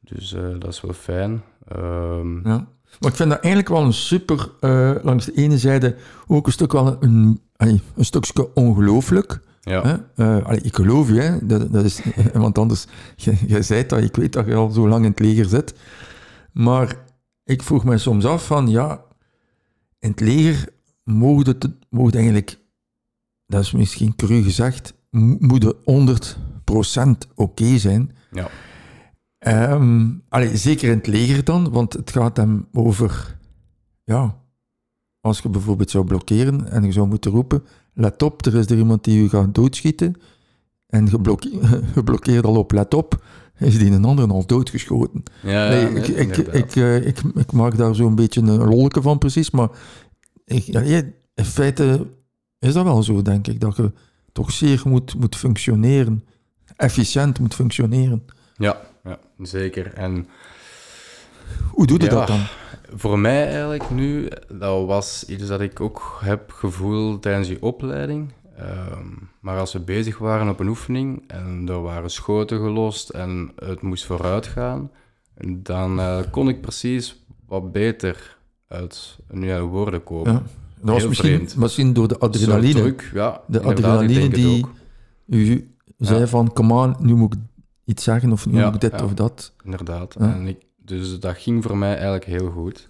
Dus 0.00 0.32
eh, 0.32 0.42
dat 0.58 0.72
is 0.72 0.80
wel 0.80 0.92
fijn. 0.92 1.42
Ehm, 1.68 2.48
Ja. 2.48 2.66
Maar 3.00 3.10
ik 3.10 3.16
vind 3.16 3.30
dat 3.30 3.38
eigenlijk 3.40 3.68
wel 3.74 3.82
een 3.84 3.92
super, 3.92 4.50
eh, 4.60 4.94
langs 5.02 5.24
de 5.24 5.32
ene 5.34 5.58
zijde 5.58 5.96
ook 6.26 6.46
een 6.46 6.52
stuk 6.52 6.72
wel 6.72 6.96
een, 7.00 7.40
allee, 7.60 7.80
een 7.96 8.04
stukje 8.04 8.54
ongelooflijk. 8.54 9.40
ja. 9.60 10.08
Eh, 10.16 10.44
allee, 10.44 10.60
ik 10.60 10.74
geloof 10.74 11.08
je, 11.08 11.20
hè? 11.20 11.46
Dat, 11.46 11.72
dat 11.72 11.84
is, 11.84 12.00
want 12.32 12.58
anders, 12.58 12.86
jij 13.46 13.62
zei 13.62 13.86
dat, 13.86 14.02
ik 14.02 14.16
weet 14.16 14.32
dat 14.32 14.46
je 14.46 14.54
al 14.54 14.70
zo 14.70 14.88
lang 14.88 15.04
in 15.04 15.10
het 15.10 15.20
leger 15.20 15.44
zit. 15.44 15.74
Maar 16.52 16.96
ik 17.44 17.62
vroeg 17.62 17.84
me 17.84 17.98
soms 17.98 18.24
af 18.24 18.46
van, 18.46 18.68
ja, 18.68 19.02
in 19.98 20.10
het 20.10 20.20
leger 20.20 20.68
mogen 21.04 21.46
het 21.46 22.14
eigenlijk, 22.14 22.58
dat 23.46 23.62
is 23.62 23.72
misschien 23.72 24.16
cru 24.16 24.42
gezegd, 24.42 24.94
mo- 25.10 25.36
moet 25.38 25.62
het 25.62 25.76
100% 25.84 27.28
oké 27.34 27.78
zijn. 27.78 28.10
Ja. 28.30 28.48
Ehm, 29.38 30.08
allee, 30.28 30.56
zeker 30.56 30.88
in 30.90 30.96
het 30.96 31.06
leger 31.06 31.44
dan, 31.44 31.70
want 31.70 31.92
het 31.92 32.10
gaat 32.10 32.36
hem 32.36 32.68
over... 32.72 33.38
Ja, 34.04 34.39
als 35.20 35.38
je 35.40 35.48
bijvoorbeeld 35.48 35.90
zou 35.90 36.04
blokkeren 36.04 36.70
en 36.70 36.84
je 36.84 36.92
zou 36.92 37.06
moeten 37.08 37.30
roepen... 37.30 37.62
Let 37.94 38.22
op, 38.22 38.46
er 38.46 38.54
is 38.54 38.70
er 38.70 38.78
iemand 38.78 39.04
die 39.04 39.22
u 39.22 39.28
gaat 39.28 39.54
doodschieten. 39.54 40.14
En 40.86 41.08
blokkeert 42.04 42.44
al 42.44 42.56
op 42.56 42.72
let 42.72 42.94
op, 42.94 43.24
is 43.58 43.78
die 43.78 43.90
een 43.90 44.04
ander 44.04 44.28
al 44.30 44.46
doodgeschoten. 44.46 45.22
Ja, 45.42 45.68
Nee, 45.68 45.90
nee, 45.90 46.02
ik, 46.02 46.36
ik, 46.36 46.76
eh, 46.76 47.06
ik, 47.06 47.20
ik 47.34 47.52
maak 47.52 47.76
daar 47.76 47.94
zo'n 47.94 48.14
beetje 48.14 48.40
een 48.40 48.56
lolleke 48.56 49.02
van 49.02 49.18
precies, 49.18 49.50
maar 49.50 49.68
in 50.44 51.44
feite 51.44 52.06
is 52.58 52.72
dat 52.72 52.84
wel 52.84 53.02
zo, 53.02 53.22
denk 53.22 53.46
ik, 53.46 53.60
dat 53.60 53.76
je 53.76 53.92
toch 54.32 54.52
zeer 54.52 54.82
moet, 54.84 55.14
moet 55.14 55.36
functioneren, 55.36 56.24
efficiënt 56.76 57.38
moet 57.38 57.54
functioneren. 57.54 58.24
ja, 58.56 58.80
ja, 59.04 59.18
zeker. 59.38 59.92
En 59.94 60.26
Hoe 61.70 61.86
doe 61.86 61.98
je 61.98 62.04
Ja. 62.04 62.10
dat 62.10 62.26
dan? 62.26 62.40
Voor 62.94 63.18
mij 63.18 63.46
eigenlijk 63.48 63.90
nu, 63.90 64.28
dat 64.52 64.86
was 64.86 65.24
iets 65.28 65.46
dat 65.46 65.60
ik 65.60 65.80
ook 65.80 66.18
heb 66.20 66.50
gevoeld 66.50 67.22
tijdens 67.22 67.48
die 67.48 67.62
opleiding. 67.62 68.32
Ehm, 68.56 69.06
maar 69.40 69.58
als 69.58 69.72
we 69.72 69.80
bezig 69.80 70.18
waren 70.18 70.48
op 70.48 70.60
een 70.60 70.68
oefening 70.68 71.24
en 71.26 71.68
er 71.68 71.82
waren 71.82 72.10
schoten 72.10 72.58
gelost 72.58 73.08
en 73.08 73.52
het 73.56 73.82
moest 73.82 74.04
vooruit 74.04 74.46
gaan, 74.46 74.90
dan 75.56 76.00
eh, 76.00 76.18
kon 76.30 76.48
ik 76.48 76.60
precies 76.60 77.24
wat 77.46 77.72
beter 77.72 78.38
uit 78.68 79.18
nu 79.30 79.60
woorden 79.60 80.02
komen. 80.04 80.32
Ja. 80.32 80.42
Dat 80.82 80.94
was 80.94 81.06
misschien, 81.08 81.34
vreemd. 81.34 81.56
misschien 81.56 81.92
door 81.92 82.08
de 82.08 82.18
adrenaline. 82.18 82.80
druk, 82.80 83.10
ja, 83.14 83.40
De 83.46 83.60
adrenaline 83.60 84.28
die-. 84.28 84.66
U 85.26 85.74
zei 85.98 86.18
Ja. 86.20 86.26
van, 86.26 86.52
come 86.52 86.74
on, 86.74 86.96
nu 86.98 87.14
moet 87.14 87.34
ik 87.34 87.40
iets 87.84 88.04
zeggen 88.04 88.32
of 88.32 88.46
nu 88.46 88.64
moet 88.64 88.74
ik 88.74 88.80
dit 88.90 89.02
of 89.02 89.14
dat. 89.14 89.52
Inderdaad. 89.64 90.14
En 90.14 90.46
ik, 90.46 90.58
dus 90.98 91.20
dat 91.20 91.36
ging 91.36 91.62
voor 91.62 91.76
mij 91.76 91.92
eigenlijk 91.94 92.24
heel 92.24 92.50
goed. 92.50 92.86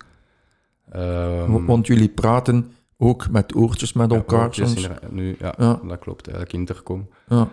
Ehm, 0.92 1.50
Wa- 1.52 1.61
Want 1.64 1.87
jullie 1.87 2.09
praten 2.09 2.73
ook 2.99 3.30
met 3.30 3.54
oortjes 3.57 3.92
met 3.92 4.12
elkaar 4.12 4.45
oortjes 4.45 4.71
soms. 4.73 4.88
Nu, 5.11 5.37
ja, 5.38 5.54
Ja. 5.59 5.80
dat 5.88 5.99
klopt. 5.99 6.26
Eigenlijk 6.28 6.59
intercom. 6.59 7.09
Ja. 7.28 7.49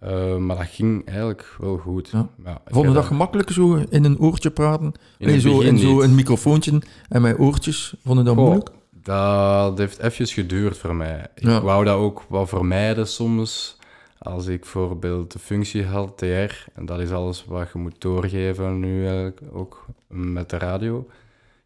Eh, 0.00 0.36
maar 0.36 0.56
dat 0.56 0.66
ging 0.66 1.06
eigenlijk 1.06 1.56
wel 1.58 1.76
goed. 1.76 2.08
Ja. 2.12 2.28
Ja, 2.44 2.60
Vond 2.66 2.86
je 2.88 2.92
dat 2.92 3.04
gemakkelijk 3.04 3.50
zo 3.50 3.74
in 3.88 4.04
een 4.04 4.18
oortje 4.18 4.50
praten? 4.50 4.92
in 5.18 5.26
Nee, 5.26 5.40
zo, 5.40 5.60
in 5.60 5.78
zo 5.78 5.92
niet. 5.94 6.02
een 6.02 6.14
microfoontje 6.14 6.82
en 7.08 7.22
met 7.22 7.38
oortjes, 7.38 7.94
vond 8.04 8.18
je 8.18 8.24
dat 8.24 8.34
Goh, 8.34 8.44
moeilijk? 8.44 8.70
Dat 9.02 9.78
heeft 9.78 9.98
even 9.98 10.26
geduurd 10.26 10.78
voor 10.78 10.94
mij. 10.94 11.26
Ik 11.34 11.46
wou 11.62 11.84
dat 11.84 11.96
ook 11.96 12.24
wel 12.28 12.46
vermijden 12.46 13.06
soms. 13.08 13.78
Als 14.22 14.46
ik 14.46 14.60
bijvoorbeeld 14.60 15.32
de 15.32 15.38
functie 15.38 15.84
had, 15.84 16.18
TR, 16.18 16.68
en 16.74 16.86
dat 16.86 17.00
is 17.00 17.10
alles 17.10 17.44
wat 17.44 17.70
je 17.72 17.78
moet 17.78 18.00
doorgeven 18.00 18.80
nu 18.80 19.02
eigenlijk 19.06 19.40
ook 19.52 19.86
met 20.06 20.50
de 20.50 20.58
radio. 20.58 21.06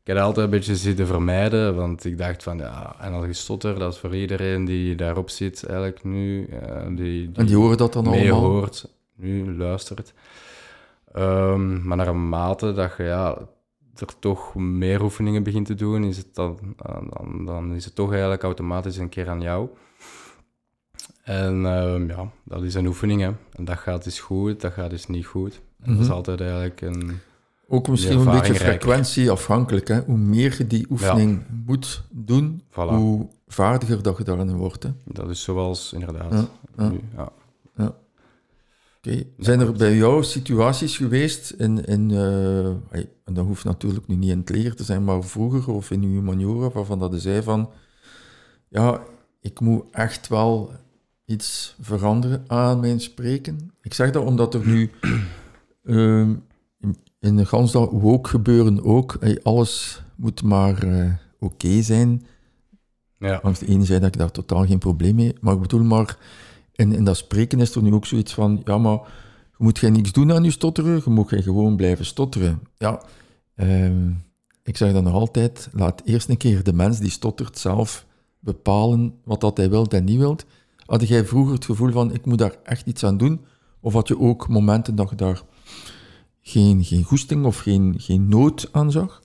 Ik 0.01 0.11
heb 0.11 0.17
dat 0.17 0.25
altijd 0.25 0.45
een 0.45 0.51
beetje 0.51 0.77
zitten 0.77 1.07
vermijden, 1.07 1.77
want 1.77 2.05
ik 2.05 2.19
dacht 2.19 2.43
van, 2.43 2.59
ja, 2.59 2.97
en 3.01 3.13
als 3.13 3.27
je 3.27 3.33
stotter, 3.33 3.79
dat 3.79 3.93
is 3.93 3.99
voor 3.99 4.17
iedereen 4.17 4.65
die 4.65 4.95
daarop 4.95 5.31
zit 5.31 5.65
eigenlijk 5.65 6.05
nu, 6.05 6.47
eh, 6.47 6.87
die, 6.87 6.97
die, 6.97 7.31
En 7.33 7.47
die 7.47 7.57
horen 7.57 7.77
dat 7.77 7.93
dan 7.93 8.11
mee 8.11 8.33
allemaal? 8.33 8.51
hoort, 8.51 8.89
nu 9.15 9.57
luistert. 9.57 10.13
Ehm, 11.13 11.87
maar 11.87 11.97
naarmate 11.97 12.73
dat 12.73 12.95
je 12.97 13.03
ja, 13.03 13.39
er 13.97 14.19
toch 14.19 14.55
meer 14.55 15.03
oefeningen 15.03 15.43
begint 15.43 15.67
te 15.67 15.75
doen, 15.75 16.05
is 16.05 16.17
het 16.17 16.35
dan, 16.35 16.59
dan, 16.77 17.45
dan 17.45 17.75
is 17.75 17.85
het 17.85 17.95
toch 17.95 18.11
eigenlijk 18.11 18.43
automatisch 18.43 18.97
een 18.97 19.09
keer 19.09 19.29
aan 19.29 19.41
jou. 19.41 19.69
En 21.25 21.67
ehm, 21.67 22.09
ja, 22.09 22.31
dat 22.45 22.63
is 22.63 22.75
een 22.75 22.87
oefening, 22.87 23.21
hè. 23.21 23.31
En 23.53 23.65
dat 23.65 23.79
gaat 23.79 24.07
eens 24.07 24.21
goed, 24.21 24.61
dat 24.61 24.73
gaat 24.73 24.93
eens 24.93 25.07
niet 25.07 25.27
goed. 25.27 25.61
En 25.83 25.91
dat 25.93 26.01
is 26.01 26.07
Mhm. 26.07 26.17
altijd 26.17 26.41
eigenlijk 26.41 26.81
een... 26.81 27.19
Ook 27.69 27.89
misschien 27.89 28.13
een 28.19 28.25
beetje 28.25 28.35
ervaring 28.39 28.59
rijker. 28.59 28.81
frequentieafhankelijk. 28.89 29.89
Hè? 29.89 30.01
Hoe 30.01 30.17
meer 30.17 30.55
je 30.59 30.67
die 30.67 30.87
oefening 30.91 31.43
moet 31.67 32.03
doen, 32.11 32.63
Voilà, 32.71 32.75
hoe 32.75 33.29
vaardiger 33.47 34.03
dat 34.03 34.17
je 34.19 34.25
daarin 34.25 34.57
wordt. 34.57 34.83
Hè? 34.83 34.91
dat 35.05 35.31
is 35.31 35.43
zoals 35.43 35.93
inderdaad 35.93 36.33
Ja, 36.33 36.45
ja. 36.77 36.89
nu. 36.89 37.01
Ja. 37.17 37.33
Oké. 38.99 39.23
Zijn 39.39 39.61
er 39.61 39.73
bij 39.73 39.97
jou 39.97 40.23
situaties 40.25 40.97
geweest, 40.97 41.51
in, 41.51 41.85
in, 41.85 42.11
eh, 42.11 42.67
en 43.25 43.35
dat 43.35 43.45
hoeft 43.47 43.65
natuurlijk 43.65 44.07
nu 44.07 44.15
niet 44.17 44.31
in 44.31 44.39
het 44.39 44.49
leger 44.51 44.77
te 44.77 44.85
zijn, 44.85 45.05
maar 45.05 45.23
vroeger 45.23 45.73
of 45.75 45.91
in 45.91 46.03
uw 46.03 46.11
humaniora, 46.11 46.71
waarvan 46.71 46.99
dat 46.99 47.13
je 47.13 47.19
zei 47.21 47.43
van, 47.43 47.71
ja, 48.69 49.01
ik 49.41 49.61
moet 49.61 49.85
echt 49.91 50.29
wel 50.29 50.71
iets 51.25 51.77
veranderen 51.81 52.45
aan 52.47 52.81
mijn 52.81 53.01
spreken. 53.01 53.71
Ik 53.83 53.95
zeg 53.95 54.11
dat 54.11 54.25
omdat 54.25 54.55
er 54.55 54.67
nu 54.67 54.91
ehm, 55.85 56.35
in, 56.81 56.97
in 57.21 57.37
de 57.37 57.47
gans 57.47 57.73
dat 57.73 57.91
woke 57.91 58.29
gebeuren 58.29 58.85
ook, 58.85 59.17
hey, 59.21 59.41
alles 59.43 60.03
moet 60.17 60.43
maar 60.43 60.83
eh, 60.83 61.13
oké 61.39 61.83
zijn. 61.83 62.27
Ja. 63.19 63.41
Langs 63.43 63.59
de 63.59 63.67
ene 63.67 63.85
zijde 63.85 64.05
heb 64.05 64.13
ik 64.13 64.21
daar 64.21 64.31
totaal 64.31 64.67
geen 64.67 64.79
probleem 64.79 65.15
mee. 65.15 65.35
Maar 65.41 65.55
ik 65.55 65.61
bedoel 65.61 65.83
maar, 65.83 66.19
in, 66.73 66.93
in 66.93 67.05
dat 67.05 67.17
spreken 67.17 67.61
is 67.61 67.75
er 67.75 67.83
nu 67.83 67.93
ook 67.93 68.07
zoiets 68.07 68.35
van, 68.35 68.61
ja, 68.65 68.79
maar 68.79 68.99
je 69.57 69.65
moet 69.65 69.79
geen 69.79 69.93
niks 69.93 70.13
doen 70.13 70.33
aan 70.33 70.45
je 70.45 70.51
stotteren, 70.51 71.01
je 71.05 71.11
moet 71.11 71.29
gewoon 71.29 71.77
blijven 71.77 72.05
stotteren. 72.05 72.61
Ja, 72.77 73.03
ehm, 73.55 74.11
ik 74.63 74.77
zeg 74.77 74.93
dan 74.93 75.05
nog 75.05 75.13
altijd, 75.13 75.69
laat 75.73 76.03
eerst 76.05 76.29
een 76.29 76.37
keer 76.37 76.63
de 76.63 76.73
mens 76.73 76.99
die 76.99 77.11
stottert 77.11 77.59
zelf 77.59 78.07
bepalen 78.39 79.15
wat 79.25 79.41
dat 79.41 79.57
hij 79.57 79.71
wilt 79.71 79.95
en 79.95 80.05
niet 80.05 80.19
wilt. 80.19 80.45
Had 80.87 81.09
jij 81.09 81.25
vroeger 81.25 81.55
het 81.55 81.65
gevoel 81.65 81.91
van, 81.93 82.13
ik 82.15 82.27
moet 82.27 82.39
daar 82.39 82.57
echt 82.63 82.87
iets 82.87 83.05
aan 83.05 83.17
doen? 83.17 83.45
Of 83.81 83.93
had 83.93 84.09
je 84.09 84.19
ook 84.19 84.49
momenten 84.49 84.95
dat 84.95 85.11
je 85.11 85.17
daar 85.17 85.43
geen, 86.41 86.85
geen 86.85 87.03
goesting 87.03 87.45
of 87.45 87.59
geen, 87.59 87.95
geen 87.99 88.29
nood 88.29 88.69
aan 88.73 88.91
zag? 88.93 89.23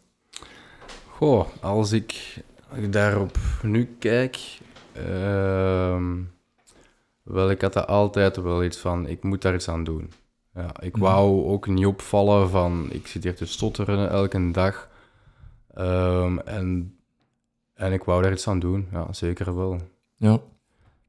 Goh, 1.07 1.45
als 1.61 1.91
ik, 1.91 2.41
daarop 2.89 3.37
nu 3.63 3.95
kijk, 3.99 4.59
ehm, 4.93 6.15
wel, 7.23 7.49
ik 7.49 7.61
had 7.61 7.75
er 7.75 7.85
altijd 7.85 8.35
wel 8.37 8.63
iets 8.63 8.77
van, 8.77 9.07
ik 9.07 9.23
moet 9.23 9.41
daar 9.41 9.53
iets 9.55 9.67
aan 9.69 9.83
doen. 9.83 10.11
Ja, 10.53 10.79
ik 10.81 10.93
Mhm. 10.95 11.01
wou 11.05 11.45
ook 11.45 11.67
niet 11.67 11.85
opvallen 11.85 12.49
van, 12.49 12.87
ik 12.91 13.07
zit 13.07 13.23
hier 13.23 13.35
te 13.35 13.45
stotteren 13.45 14.09
elke 14.09 14.51
dag. 14.51 14.89
Ehm, 15.73 16.37
en, 16.37 16.95
en 17.73 17.93
ik 17.93 18.03
wou 18.03 18.21
daar 18.21 18.31
iets 18.31 18.47
aan 18.47 18.59
doen, 18.59 18.87
ja, 18.91 19.13
zeker 19.13 19.55
wel. 19.55 19.77
Ja. 20.17 20.39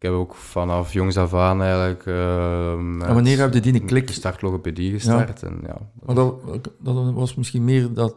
Ik 0.01 0.07
heb 0.07 0.15
ook 0.15 0.35
vanaf 0.35 0.93
jongs 0.93 1.17
af 1.17 1.35
aan 1.35 1.63
eigenlijk... 1.63 2.07
En 2.07 2.99
wanneer 2.99 3.39
heb 3.39 3.55
je 3.55 3.61
die 3.61 3.75
een 3.75 3.87
klik? 3.87 4.11
Start 4.11 4.43
logopedie 4.43 4.93
gestart. 4.93 5.43
En, 5.43 5.61
ja, 5.67 5.77
Maar 6.03 6.15
dat, 6.15 6.35
dat 6.79 7.13
was 7.13 7.35
misschien 7.35 7.65
meer 7.65 7.93
dat 7.93 8.15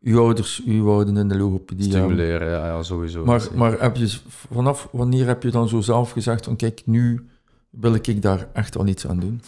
uw 0.00 0.20
ouders 0.20 0.62
u 0.66 0.82
wouden 0.82 1.16
in 1.16 1.28
de 1.28 1.36
logopedie 1.36 1.90
stimuleren, 1.90 2.50
ja, 2.50 2.66
ja, 2.66 2.82
sowieso. 2.82 3.24
Maar, 3.24 3.40
zeker. 3.40 3.58
maar 3.58 3.80
heb 3.80 3.96
je, 3.96 4.18
vanaf 4.28 4.88
wanneer 4.92 5.26
heb 5.26 5.42
je 5.42 5.50
dan 5.50 5.68
zo 5.68 5.80
zelf 5.80 6.10
gezegd 6.10 6.44
van 6.44 6.56
kijk, 6.56 6.82
nu 6.84 7.28
wil 7.70 7.94
ik 7.94 8.22
daar 8.22 8.48
echt 8.52 8.74
wel 8.74 8.86
iets 8.86 9.06
aan 9.06 9.20
doen? 9.20 9.40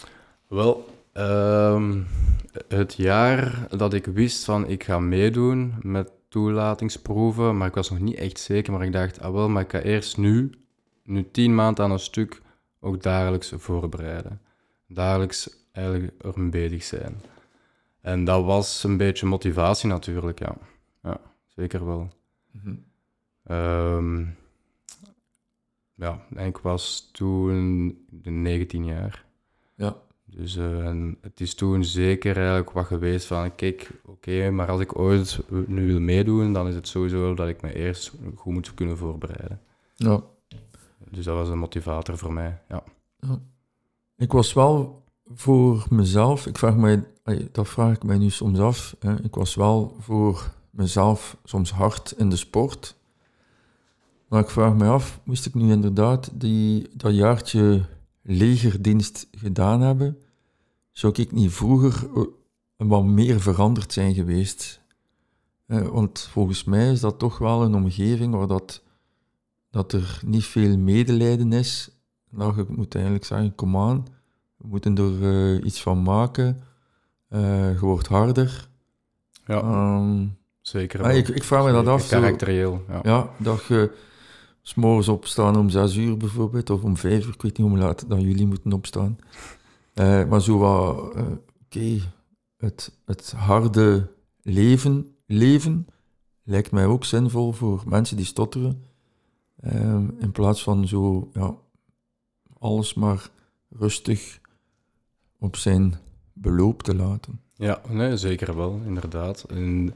Wel, 0.47 0.85
ehm, 1.13 1.99
het 2.67 2.93
jaar 2.93 3.67
dat 3.77 3.93
ik 3.93 4.05
wist 4.05 4.45
van 4.45 4.67
ik 4.67 4.83
ga 4.83 4.99
meedoen 4.99 5.73
met 5.81 6.11
toelatingsproeven, 6.29 7.57
maar 7.57 7.67
ik 7.67 7.75
was 7.75 7.89
nog 7.89 7.99
niet 7.99 8.17
echt 8.17 8.39
zeker, 8.39 8.73
maar 8.73 8.85
ik 8.85 8.91
dacht, 8.91 9.21
ah 9.21 9.33
wel, 9.33 9.49
maar 9.49 9.63
ik 9.63 9.71
ga 9.71 9.79
eerst 9.79 10.17
nu, 10.17 10.51
nu 11.03 11.31
tien 11.31 11.55
maanden 11.55 11.83
aan 11.83 11.91
een 11.91 11.99
stuk, 11.99 12.41
ook 12.79 13.03
dagelijks 13.03 13.53
voorbereiden. 13.55 14.41
Dagelijks 14.87 15.49
eigenlijk 15.71 16.23
er 16.23 16.49
bezig 16.49 16.83
zijn. 16.83 17.21
En 18.01 18.23
dat 18.23 18.45
was 18.45 18.83
een 18.83 18.97
beetje 18.97 19.25
motivatie 19.25 19.89
natuurlijk, 19.89 20.39
ja. 20.39 20.57
Ja, 21.03 21.19
zeker 21.47 21.85
wel. 21.85 22.09
Ehm, 23.43 24.25
ja, 25.95 26.25
en 26.35 26.47
ik 26.47 26.57
was 26.57 27.09
toen 27.11 27.97
19 28.23 28.85
jaar. 28.85 29.25
Ja. 29.75 29.95
Dus 30.25 30.55
eh, 30.55 30.85
en 30.85 31.17
het 31.21 31.39
is 31.39 31.55
toen 31.55 31.83
zeker 31.83 32.37
eigenlijk 32.37 32.71
wat 32.71 32.85
geweest 32.85 33.25
van, 33.25 33.55
kijk, 33.55 33.91
oké, 34.05 34.49
maar 34.49 34.69
als 34.69 34.81
ik 34.81 34.99
ooit 34.99 35.39
nu 35.67 35.87
wil 35.87 35.99
meedoen, 35.99 36.53
dan 36.53 36.67
is 36.67 36.75
het 36.75 36.87
sowieso 36.87 37.33
dat 37.33 37.47
ik 37.47 37.61
me 37.61 37.73
eerst 37.73 38.13
goed 38.35 38.53
moet 38.53 38.73
kunnen 38.73 38.97
voorbereiden. 38.97 39.61
Ja. 39.95 40.23
Dus 41.11 41.25
dat 41.25 41.35
was 41.35 41.49
een 41.49 41.59
motivator 41.59 42.17
voor 42.17 42.33
mij, 42.33 42.61
ja. 42.69 42.83
Ik 44.17 44.31
was 44.31 44.53
wel 44.53 45.03
voor 45.25 45.85
mezelf, 45.89 46.47
ik 46.47 46.57
vraag 46.57 46.75
mij, 46.75 47.03
dat 47.51 47.67
vraag 47.67 47.95
ik 47.95 48.03
mij 48.03 48.17
nu 48.17 48.29
soms 48.29 48.59
af, 48.59 48.95
hè, 48.99 49.23
ik 49.23 49.35
was 49.35 49.55
wel 49.55 49.95
voor 49.99 50.53
mezelf 50.69 51.37
soms 51.43 51.71
hard 51.71 52.11
in 52.11 52.29
de 52.29 52.35
sport. 52.35 52.95
Maar 54.27 54.41
ik 54.41 54.49
vraag 54.49 54.73
me 54.73 54.87
af, 54.87 55.19
moest 55.23 55.45
ik 55.45 55.53
nu 55.53 55.71
inderdaad 55.71 56.29
die, 56.33 56.89
dat 56.93 57.15
jaartje 57.15 57.85
legerdienst 58.21 59.27
gedaan 59.31 59.81
hebben, 59.81 60.17
zou 60.91 61.13
ik 61.15 61.31
niet 61.31 61.51
vroeger 61.51 62.09
eh, 62.15 62.23
wat 62.77 63.03
meer 63.03 63.41
veranderd 63.41 63.93
zijn 63.93 64.13
geweest? 64.13 64.81
Want 65.65 66.19
volgens 66.31 66.63
mij 66.63 66.91
is 66.91 66.99
dat 66.99 67.19
toch 67.19 67.37
wel 67.37 67.63
een 67.63 67.75
omgeving 67.75 68.33
waar 68.33 68.47
dat, 68.47 68.83
dat 69.71 69.93
er 69.93 70.21
niet 70.25 70.45
veel 70.45 70.77
medelijden 70.77 71.53
is 71.53 71.89
dat 72.31 72.55
je 72.55 72.65
moet 72.67 72.95
eigenlijk 72.95 73.25
zeggen, 73.25 73.55
kom 73.55 73.77
aan, 73.77 74.07
we 74.57 74.67
moeten 74.67 74.97
er 74.97 75.23
eh, 75.23 75.65
iets 75.65 75.81
van 75.81 76.03
maken. 76.03 76.61
Eh, 77.27 77.71
je 77.71 77.79
wordt 77.79 78.07
harder. 78.07 78.69
Ja, 79.45 79.61
Ehm, 79.61 80.27
zeker 80.61 81.03
ah, 81.03 81.15
ik, 81.15 81.27
ik 81.27 81.43
vraag 81.43 81.65
me 81.65 81.71
dat 81.71 81.87
af. 81.87 82.07
Karakterieel, 82.07 82.85
ja. 82.87 82.99
ja, 83.03 83.29
dat 83.37 83.65
je 83.65 83.91
s'morgens 84.61 85.07
opstaan 85.07 85.57
om 85.57 85.69
zes 85.69 85.95
uur 85.95 86.17
bijvoorbeeld, 86.17 86.69
of 86.69 86.83
om 86.83 86.97
vijf 86.97 87.25
uur, 87.25 87.33
ik 87.33 87.41
weet 87.41 87.57
niet 87.57 87.67
hoe 87.67 87.77
laat 87.77 88.09
dat 88.09 88.21
jullie 88.21 88.47
moeten 88.47 88.73
opstaan. 88.73 89.17
Eh, 89.93 90.25
maar 90.25 90.41
zo 90.41 90.57
wat, 90.57 91.13
oké, 91.65 91.99
het, 92.57 92.91
het 93.05 93.31
harde 93.31 94.07
leven, 94.41 95.15
leven 95.25 95.87
lijkt 96.43 96.71
mij 96.71 96.85
ook 96.85 97.05
zinvol 97.05 97.51
voor 97.51 97.83
mensen 97.85 98.17
die 98.17 98.25
stotteren. 98.25 98.85
Ehm, 99.61 100.05
in 100.19 100.31
plaats 100.31 100.63
van 100.63 100.87
zo, 100.87 101.29
ja, 101.33 101.55
alles 102.59 102.93
maar 102.93 103.29
rustig 103.69 104.39
op 105.39 105.55
zijn 105.55 105.93
beloop 106.33 106.83
te 106.83 106.95
laten. 106.95 107.41
Ja, 107.55 107.81
nee, 107.89 108.17
zeker 108.17 108.55
wel, 108.55 108.81
inderdaad. 108.85 109.45
In 109.49 109.93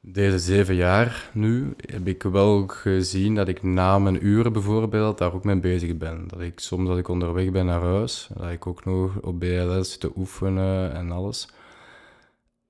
deze 0.00 0.38
zeven 0.38 0.74
jaar 0.74 1.30
nu 1.32 1.74
heb 1.76 2.06
ik 2.06 2.22
wel 2.22 2.66
gezien 2.66 3.34
dat 3.34 3.48
ik 3.48 3.62
na 3.62 3.98
mijn 3.98 4.26
uren 4.26 4.52
bijvoorbeeld 4.52 5.18
daar 5.18 5.34
ook 5.34 5.44
mee 5.44 5.60
bezig 5.60 5.96
ben. 5.96 6.28
Dat 6.28 6.40
ik 6.40 6.60
soms 6.60 6.88
als 6.88 6.98
ik 6.98 7.08
onderweg 7.08 7.50
ben 7.50 7.66
naar 7.66 7.80
huis, 7.80 8.28
dat 8.34 8.50
ik 8.50 8.66
ook 8.66 8.84
nog 8.84 9.20
op 9.20 9.38
BLS 9.38 9.90
zit 9.90 10.00
te 10.00 10.12
oefenen 10.16 10.92
en 10.92 11.10
alles. 11.10 11.48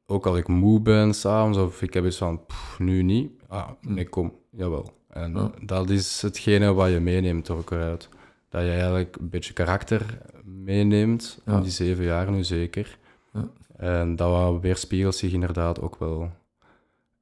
Ook 0.07 0.27
als 0.27 0.39
ik 0.39 0.49
moe 0.49 0.81
ben 0.81 1.15
s'avonds 1.15 1.59
of 1.59 1.83
ik 1.83 1.95
heb 1.95 2.05
iets 2.05 2.17
van, 2.17 2.47
"Pff, 2.47 2.79
nu 2.79 3.03
niet. 3.03 3.31
Ah, 3.49 3.71
nee, 3.81 4.09
kom, 4.09 4.33
jawel. 4.51 4.93
En 5.15 5.33
Ja. 5.35 5.51
dat 5.63 5.91
is 5.91 6.23
hetgene 6.23 6.73
wat 6.73 6.91
je 6.91 7.01
meeneemt 7.01 7.51
ook 7.51 7.73
uit. 7.73 8.09
Dat 8.49 8.63
je 8.63 8.71
eigenlijk 8.71 9.17
een 9.21 9.29
beetje 9.29 9.53
karakter 9.53 10.19
meeneemt, 10.45 11.39
Ja. 11.47 11.57
in 11.57 11.63
die 11.63 11.71
zeven 11.71 12.05
jaar 12.05 12.31
nu 12.31 12.45
zeker. 12.45 12.99
Ja. 13.33 13.49
En 13.77 14.17
dat 14.17 14.61
weerspiegelt 14.61 15.15
zich 15.15 15.33
inderdaad 15.33 15.81
ook 15.81 15.97
wel 15.99 16.31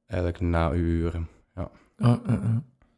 eigenlijk 0.05 0.39
na 0.41 0.69
uw 0.69 0.75
uren. 0.83 1.27
Ah. 1.97 2.15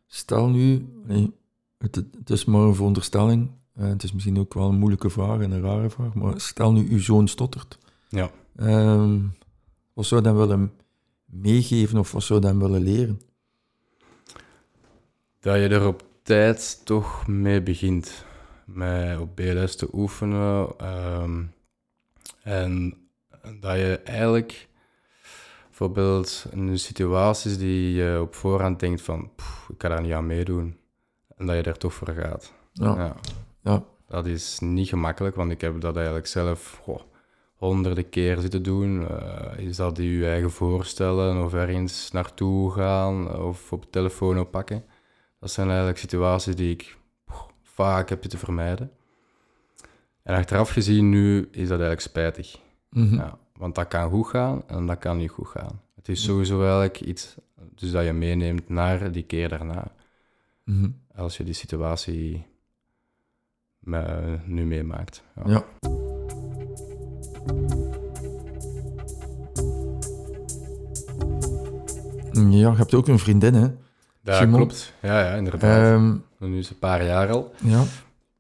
Stel 0.08 0.50
nu, 0.50 0.86
nee, 1.06 1.32
het, 1.78 1.96
het 1.96 2.30
is 2.30 2.46
maar 2.46 2.62
een 2.62 2.76
veronderstelling, 2.76 3.52
eh, 3.74 3.88
het 3.88 4.04
is 4.04 4.14
misschien 4.14 4.40
ook 4.40 4.54
wel 4.54 4.70
een 4.70 4.78
moeilijke 4.80 5.10
vraag 5.10 5.40
en 5.42 5.52
een 5.52 5.62
rare 5.62 5.90
vraag, 5.90 6.14
maar 6.14 6.40
stel 6.42 6.72
nu 6.72 6.88
uw 6.90 7.00
zoon 7.00 7.28
stottert. 7.28 7.78
Ja. 8.10 8.30
Ehm, 8.56 9.20
wat 9.94 10.06
zou 10.06 10.22
je 10.22 10.28
dan 10.28 10.38
willen 10.38 10.72
meegeven 11.26 11.98
of 11.98 12.12
wat 12.12 12.24
zou 12.24 12.40
je 12.40 12.46
dan 12.46 12.60
willen 12.60 12.82
leren? 12.82 13.20
Dat 15.46 15.56
je 15.56 15.68
er 15.68 15.88
op 15.88 16.04
tijd 16.24 16.86
toch 16.86 17.28
mee 17.28 17.62
begint. 17.62 18.26
Met 18.66 19.20
op 19.20 19.36
BLS 19.36 19.76
te 19.76 19.88
oefenen. 19.94 20.68
ehm, 20.78 21.44
en 22.44 22.94
dat 23.60 23.76
je 23.78 24.00
eigenlijk 24.04 24.68
bijvoorbeeld 25.68 26.46
in 26.52 26.80
situaties 26.80 27.58
die 27.58 27.94
je 27.94 28.22
op 28.22 28.36
voorhand 28.36 28.80
denkt 28.80 29.02
van 29.02 29.30
"Pff, 29.36 29.70
ik 29.70 29.78
kan 29.78 29.90
daar 29.90 30.02
niet 30.02 30.14
aan 30.14 30.28
meedoen. 30.28 30.78
En 31.38 31.46
dat 31.46 31.56
je 31.56 31.62
er 31.62 31.78
toch 31.78 31.94
voor 31.94 32.08
gaat. 32.10 32.54
Ja, 32.72 32.96
Ja. 32.96 33.16
ja. 33.64 33.84
Dat 34.08 34.26
is 34.26 34.60
niet 34.60 34.88
gemakkelijk, 34.90 35.36
want 35.36 35.52
ik 35.52 35.62
heb 35.62 35.82
dat 35.82 35.96
eigenlijk 35.96 36.28
zelf 36.28 36.80
goh, 36.84 37.02
honderden 37.56 38.10
keer 38.10 38.40
zitten 38.40 38.64
doen. 38.64 39.08
Eh, 39.08 39.58
is 39.58 39.76
dat 39.76 39.98
je 39.98 40.26
eigen 40.30 40.52
voorstellen 40.52 41.44
of 41.44 41.54
ergens 41.54 42.12
naartoe 42.12 42.72
gaan 42.72 43.38
of 43.42 43.72
op 43.72 43.92
telefoon 43.92 44.40
oppakken. 44.40 44.84
Dat 45.46 45.54
zijn 45.54 45.68
eigenlijk 45.68 45.98
situaties 45.98 46.56
die 46.56 46.72
ik 46.72 46.98
vaak 47.62 48.10
heb 48.10 48.22
te 48.22 48.38
vermijden. 48.38 48.92
En 50.24 50.36
achteraf 50.36 50.70
gezien 50.70 51.10
nu 51.10 51.40
is 51.52 51.68
dat 51.68 51.70
eigenlijk 51.80 52.02
spijtig. 52.02 52.60
Mhm. 52.90 53.16
Ja, 53.16 53.38
want 53.56 53.76
dat 53.76 53.88
kan 53.88 54.10
goed 54.10 54.28
gaan 54.28 54.64
en 54.68 54.86
dat 54.86 54.98
kan 54.98 55.18
niet 55.18 55.30
goed 55.30 55.48
gaan. 55.48 55.82
Het 55.96 56.10
is 56.10 56.24
sowieso 56.24 56.60
eigenlijk 56.62 57.02
iets 57.02 57.36
dus 57.76 57.92
dat 57.92 58.06
je 58.06 58.14
meeneemt 58.14 58.70
naar 58.70 59.12
die 59.12 59.24
keer 59.24 59.50
daarna. 59.50 59.92
Mhm. 60.64 60.90
Als 61.16 61.38
je 61.38 61.44
die 61.44 61.54
situatie 61.54 62.46
me- 63.80 64.38
nu 64.46 64.66
meemaakt. 64.66 65.24
Ja. 65.36 65.44
Ja. 65.52 65.66
Ja, 72.32 72.70
je 72.72 72.76
hebt 72.76 72.94
ook 72.94 73.08
een 73.08 73.20
vriendin, 73.20 73.54
hè? 73.54 73.68
Dat 74.26 74.36
Simon? 74.36 74.56
klopt. 74.56 74.94
Ja, 75.02 75.20
ja, 75.26 75.34
inderdaad. 75.36 75.94
Ehm, 75.94 76.16
nu 76.50 76.58
is 76.58 76.64
het 76.66 76.74
een 76.74 76.80
paar 76.80 77.06
jaar 77.06 77.30
al. 77.32 77.54
ja. 77.64 77.84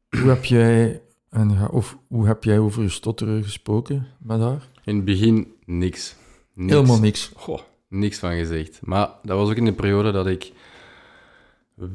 Hoe 0.09 0.29
heb 0.29 0.45
jij, 0.45 1.01
en, 1.29 1.69
of 1.69 1.97
hoe 2.07 2.27
heb 2.27 2.43
jij 2.43 2.59
over 2.59 2.81
je 2.83 2.89
stotteren 2.89 3.43
gesproken 3.43 4.07
met 4.19 4.39
haar? 4.39 4.67
In 4.83 4.95
het 4.95 5.05
begin 5.05 5.53
niks. 5.65 6.15
niks. 6.53 6.73
Helemaal 6.73 6.99
niks. 6.99 7.31
Goh, 7.35 7.59
niks 7.87 8.19
van 8.19 8.31
gezegd. 8.35 8.79
Maar 8.83 9.09
dat 9.23 9.37
was 9.37 9.49
ook 9.49 9.55
in 9.55 9.65
de 9.65 9.73
periode 9.73 10.11
dat 10.11 10.27
ik 10.27 10.51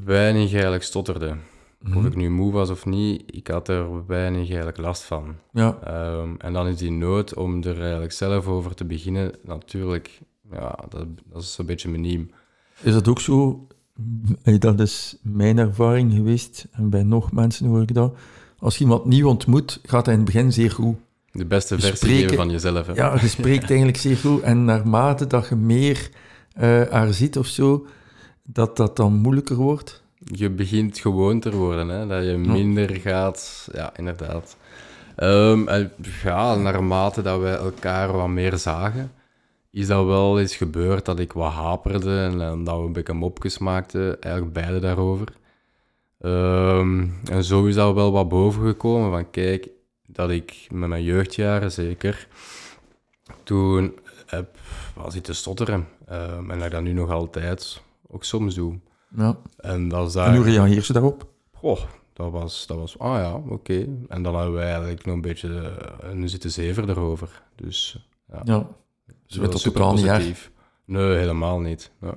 weinig 0.05 0.53
eigenlijk 0.53 0.83
stotterde. 0.83 1.37
Of 1.85 1.89
Mhm. 1.95 2.07
ik 2.07 2.17
nu 2.17 2.31
moe 2.31 2.53
was 2.53 2.71
of 2.71 2.87
niet, 2.87 3.23
ik 3.27 3.47
had 3.47 3.69
er 3.69 4.07
weinig 4.07 4.49
eigenlijk 4.49 4.79
last 4.79 5.03
van. 5.03 5.35
Ja, 5.53 5.79
Ehm, 5.85 6.35
en 6.39 6.53
dan 6.53 6.67
is 6.67 6.77
die 6.77 6.91
nood 6.93 7.35
om 7.35 7.63
er 7.63 7.81
eigenlijk 7.81 8.13
zelf 8.13 8.47
over 8.47 8.75
te 8.75 8.85
beginnen, 8.85 9.33
natuurlijk, 9.43 10.21
ja, 10.53 10.79
dat, 10.89 11.07
dat 11.25 11.43
is 11.43 11.59
een 11.59 11.67
beetje 11.67 11.89
miniem. 11.89 12.31
is 12.83 12.93
dat 12.93 13.09
ook 13.09 13.21
zo? 13.21 13.67
Eh, 14.43 14.59
Dat 14.59 14.81
is 14.81 15.17
mijn 15.23 15.59
ervaring 15.59 16.13
geweest. 16.13 16.67
En 16.73 16.91
bij 16.91 17.03
nog 17.03 17.33
mensen 17.33 17.67
hoor 17.67 17.83
ik 17.83 17.95
dat. 17.95 18.15
Als 18.59 18.77
je 18.77 18.85
iemand 18.85 19.05
nieuw 19.05 19.29
ontmoet, 19.29 19.81
gaat 19.83 20.05
hij 20.07 20.15
in 20.15 20.21
het 20.21 20.33
begin 20.33 20.53
zeer 20.53 20.71
goed. 20.71 20.97
De 21.33 21.45
beste 21.47 21.75
versie 21.75 21.97
spreken- 21.97 22.19
geven 22.21 22.37
van 22.37 22.51
jezelf. 22.51 22.87
Hè. 22.87 22.93
Ja, 22.93 23.19
je 23.21 23.29
spreekt 23.29 23.69
eigenlijk 23.69 23.99
zeer 23.99 24.17
goed. 24.17 24.43
En 24.43 24.65
naarmate 24.65 25.27
dat 25.27 25.49
je 25.49 25.55
meer 25.57 26.11
eh, 26.55 26.83
haar 26.91 27.13
ziet 27.13 27.39
of 27.39 27.47
zo, 27.47 27.87
dat 28.43 28.77
dat 28.77 28.97
dan 28.97 29.13
moeilijker 29.13 29.57
wordt. 29.57 30.03
Je 30.25 30.51
begint 30.51 30.99
gewoon 30.99 31.41
te 31.41 31.51
worden, 31.57 31.89
hè? 31.89 32.07
dat 32.07 32.25
je 32.25 32.37
minder 32.37 32.91
gaat, 32.97 33.69
ja, 33.73 33.93
inderdaad. 33.97 34.57
Ehm, 35.17 35.69
en 35.69 35.93
ja, 36.23 36.55
naarmate 36.55 37.23
dat 37.23 37.41
wij 37.41 37.55
elkaar 37.55 38.13
wat 38.13 38.29
meer 38.29 38.57
zagen, 38.59 39.11
is 39.71 39.87
dat 39.87 40.07
wel 40.07 40.41
eens 40.41 40.57
gebeurd 40.57 41.05
dat 41.05 41.19
ik 41.19 41.33
wat 41.33 41.53
haperde 41.53 42.19
en, 42.19 42.41
en 42.41 42.65
dat 42.65 42.79
we 42.79 42.85
een 42.87 42.93
beetje 42.93 43.13
mopjes 43.13 43.59
maakten, 43.59 44.21
eigenlijk 44.21 44.55
beide 44.55 44.79
daarover. 44.79 45.27
Ehm, 46.21 47.07
en 47.25 47.45
zo 47.45 47.65
is 47.65 47.75
dat 47.75 47.95
wel 47.95 48.13
wat 48.13 48.29
boven 48.29 48.67
gekomen, 48.67 49.11
van 49.11 49.31
kijk, 49.31 49.69
dat 50.07 50.31
ik 50.31 50.67
met 50.71 50.89
mijn 50.89 51.05
jeugdjaren 51.05 51.73
zeker, 51.73 52.29
toen 53.43 53.99
heb 54.27 54.59
was 54.95 55.13
zitten 55.13 55.35
stotteren. 55.35 55.89
Ehm, 56.07 56.51
en 56.51 56.57
dat 56.57 56.67
ik 56.67 56.73
dat 56.73 56.83
nu 56.83 56.93
nog 56.93 57.11
altijd 57.11 57.83
ook 58.09 58.25
soms 58.25 58.55
doe. 58.55 58.79
Ja. 59.17 59.37
En 59.57 59.89
dat 59.89 60.09
is 60.09 60.15
En 60.15 60.21
daar... 60.21 60.37
hoe 60.37 60.45
reageer 60.45 60.85
je 60.87 60.93
daarop? 60.93 61.29
Goh, 61.53 61.81
dat 62.13 62.31
was, 62.31 62.67
dat 62.67 62.77
was, 62.77 62.99
ah 62.99 63.17
ja, 63.17 63.35
oké. 63.35 63.87
En 64.09 64.23
dan 64.23 64.35
hebben 64.35 64.55
we 64.55 64.61
eigenlijk 64.61 65.05
nog 65.05 65.15
een 65.15 65.21
beetje 65.21 65.61
eh, 65.61 66.11
een 66.11 66.29
zitten 66.29 66.51
zever 66.51 66.91
erover. 66.91 67.43
Dus 67.55 68.07
ja, 68.29 68.41
Ja. 68.45 68.67
Dat 69.39 69.41
wel 69.41 69.51
dat 69.51 69.63
totaal 69.63 69.95
niet 69.95 70.05
erg. 70.05 70.51
Nee, 70.85 71.17
helemaal 71.17 71.61
niet. 71.61 71.91
Ja, 72.01 72.15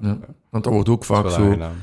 Want 0.49 0.63
dat 0.63 0.73
wordt 0.73 0.89
ook 0.89 1.08
dat 1.08 1.17
vaak 1.17 1.30
zo. 1.30 1.45
aangenaam. 1.45 1.76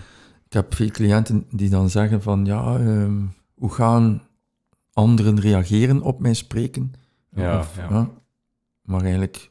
Ik 0.47 0.53
heb 0.53 0.75
veel 0.75 0.91
cliënten 0.91 1.47
die 1.51 1.69
dan 1.69 1.91
zeggen 1.91 2.23
van, 2.23 2.45
ja, 2.45 2.79
ehm, 2.79 3.23
hoe 3.55 3.73
gaan 3.73 4.23
anderen 4.93 5.41
reageren 5.41 6.03
op 6.03 6.21
mijn 6.21 6.37
spreken? 6.37 6.93
Ja, 7.35 7.59
Of, 7.59 7.77
ja. 7.77 8.11
Maar 8.83 9.01
eigenlijk 9.03 9.51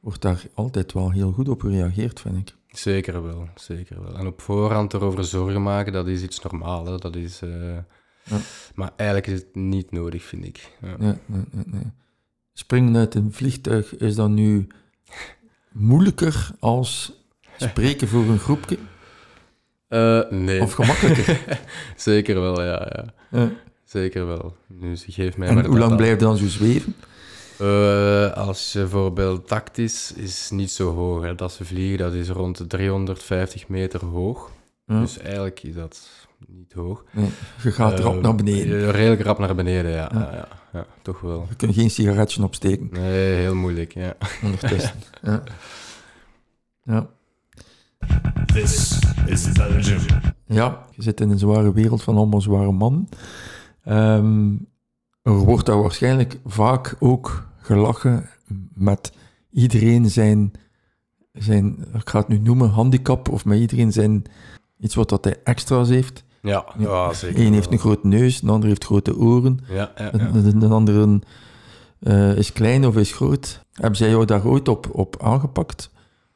wordt 0.00 0.22
daar 0.22 0.42
altijd 0.54 0.92
wel 0.92 1.10
heel 1.10 1.32
goed 1.32 1.48
op 1.48 1.60
gereageerd, 1.60 2.20
vind 2.20 2.36
ik. 2.36 2.54
Zeker 2.68 3.22
wel, 3.22 3.48
zeker 3.54 4.02
wel. 4.02 4.16
En 4.16 4.26
op 4.26 4.40
voorhand 4.40 4.92
erover 4.94 5.24
zorgen 5.24 5.62
maken, 5.62 5.92
dat 5.92 6.06
is 6.06 6.22
iets 6.22 6.40
normaals. 6.42 6.88
Hè. 6.88 6.96
Dat 6.96 7.16
is... 7.16 7.42
eh, 7.42 7.76
Ja. 8.24 8.38
Maar 8.74 8.92
eigenlijk 8.96 9.28
is 9.30 9.38
het 9.38 9.54
niet 9.54 9.90
nodig, 9.90 10.22
vind 10.24 10.44
ik. 10.44 10.76
Ja. 10.80 10.96
Nee, 10.98 11.14
nee, 11.26 11.64
nee. 11.66 11.90
Springen 12.52 12.96
uit 12.96 13.14
een 13.14 13.32
vliegtuig 13.32 13.96
is 13.96 14.14
dan 14.14 14.34
nu 14.34 14.66
moeilijker 15.72 16.50
als 16.58 17.12
spreken 17.56 18.08
voor 18.08 18.22
een 18.24 18.38
groepje? 18.38 18.78
Eh, 19.88 20.20
nee, 20.30 20.60
Of 20.62 20.72
gemakkelijker? 20.72 21.40
zeker 21.96 22.40
wel, 22.40 22.62
ja, 22.62 23.06
ja. 23.30 23.50
Zeker 23.84 24.26
wel. 24.26 24.56
Dus 24.68 25.04
geef 25.08 25.36
mij 25.36 25.48
En 25.48 25.54
maar 25.54 25.64
hoe 25.64 25.78
lang 25.78 25.90
aan. 25.90 25.96
blijf 25.96 26.10
je 26.12 26.16
dan 26.18 26.36
zo 26.36 26.46
zweven? 26.46 26.94
Eh, 27.58 28.32
als 28.32 28.72
je 28.72 28.78
bijvoorbeeld 28.78 29.48
tactisch 29.48 30.12
is 30.12 30.50
niet 30.50 30.70
zo 30.70 30.94
hoog. 30.94 31.22
Hè. 31.22 31.34
Dat 31.34 31.52
ze 31.52 31.64
vliegen, 31.64 31.98
dat 31.98 32.12
is 32.12 32.28
rond 32.28 32.56
de 32.58 32.66
350 32.66 33.68
meter 33.68 34.04
hoog. 34.04 34.50
Ja. 34.86 35.00
Dus 35.00 35.18
eigenlijk 35.18 35.62
is 35.62 35.74
dat 35.74 36.00
niet 36.48 36.72
hoog. 36.72 37.04
Nee, 37.10 37.30
je 37.62 37.70
gaat 37.72 37.92
Eh, 37.98 38.04
rap 38.04 38.20
naar 38.22 38.34
beneden. 38.34 38.90
Redelijk 38.90 39.22
rap 39.22 39.38
naar 39.38 39.54
beneden, 39.54 39.90
ja. 39.90 40.10
Ja. 40.14 40.30
Ja. 40.32 40.48
Ja, 40.72 40.86
toch 41.02 41.20
wel. 41.20 41.46
Je 41.48 41.56
kunt 41.56 41.74
geen 41.74 41.90
sigaretje 41.90 42.42
opsteken 42.42 42.88
Nee, 42.90 43.34
heel 43.34 43.54
moeilijk, 43.54 43.94
ja. 43.94 44.14
ondertussen. 44.42 44.94
ja. 45.22 45.42
Ja. 46.82 47.08
This 48.46 48.98
is 49.26 49.52
Belgium. 49.52 50.00
ja, 50.46 50.86
je 50.94 51.02
zit 51.02 51.20
in 51.20 51.30
een 51.30 51.38
zware 51.38 51.72
wereld 51.72 52.02
van 52.02 52.16
allemaal 52.16 52.40
zware 52.40 52.72
mannen. 52.72 53.08
Ehm, 53.84 54.52
er 55.22 55.32
wordt 55.32 55.66
daar 55.66 55.82
waarschijnlijk 55.82 56.40
vaak 56.44 56.96
ook 56.98 57.48
gelachen 57.56 58.28
met 58.74 59.12
iedereen 59.50 60.10
zijn, 60.10 60.52
zijn, 61.32 61.78
ik 61.94 62.08
ga 62.08 62.18
het 62.18 62.28
nu 62.28 62.38
noemen, 62.38 62.68
handicap, 62.68 63.28
of 63.28 63.44
met 63.44 63.58
iedereen 63.58 63.92
zijn 63.92 64.22
iets 64.78 64.94
wat 64.94 65.08
dat 65.08 65.24
hij 65.24 65.40
extra's 65.44 65.88
heeft. 65.88 66.24
Ja, 66.42 66.64
ja 66.78 67.12
zeker. 67.12 67.44
Eén 67.44 67.52
heeft 67.52 67.72
een 67.72 67.78
grote 67.78 68.06
neus, 68.06 68.40
de 68.40 68.50
ander 68.50 68.68
heeft 68.68 68.84
grote 68.84 69.16
oren, 69.16 69.60
Ja, 69.68 69.92
ja, 69.96 70.10
de, 70.10 70.58
de 70.58 70.68
andere 70.68 71.20
eh, 71.98 72.36
is 72.36 72.52
klein 72.52 72.86
of 72.86 72.96
is 72.96 73.12
groot. 73.12 73.64
Hebben 73.72 73.96
zij 73.96 74.08
jou 74.08 74.24
daar 74.24 74.46
ooit 74.46 74.68
op, 74.68 74.88
op 74.92 75.16
aangepakt? 75.22 75.90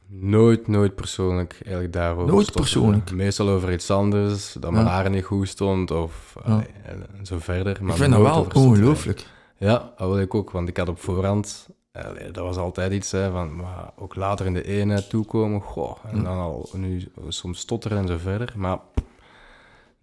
Nooit, 0.09 0.69
nooit 0.69 0.95
persoonlijk 0.95 1.59
eigenlijk 1.62 1.92
daarover 1.92 2.33
Nooit 2.33 2.53
persoonlijk? 2.53 3.12
Meestal 3.12 3.49
over 3.49 3.73
iets 3.73 3.90
anders, 3.90 4.53
dat 4.61 4.71
mijn 4.71 4.87
haar 4.87 5.11
niet 5.11 5.25
goed 5.25 5.49
stond 5.49 5.90
of 5.90 6.37
allee, 6.45 6.66
en, 6.85 7.27
zo 7.27 7.38
verder. 7.38 7.79
Maar 7.81 7.90
ik 7.90 7.97
vind 7.97 8.12
dat 8.12 8.23
wel 8.23 8.47
ongelooflijk. 8.55 9.27
Ja, 9.59 9.92
dat 9.97 10.09
wil 10.09 10.21
ik 10.21 10.35
ook, 10.35 10.51
want 10.51 10.69
ik 10.69 10.77
had 10.77 10.88
op 10.88 11.01
voorhand, 11.01 11.69
allee, 11.92 12.31
dat 12.31 12.45
was 12.45 12.57
altijd 12.57 12.92
iets, 12.92 13.11
hè, 13.11 13.31
van, 13.31 13.57
maar 13.57 13.90
ook 13.97 14.14
later 14.14 14.47
in 14.47 14.55
de 14.55 14.64
eenheid 14.64 15.11
toekomen, 15.11 15.61
goh, 15.61 15.97
en 16.11 16.23
dan 16.25 16.38
al 16.38 16.69
nu 16.73 17.09
soms 17.29 17.59
stotteren 17.59 17.99
en 17.99 18.07
zo 18.07 18.16
verder, 18.19 18.55
maar 18.57 18.79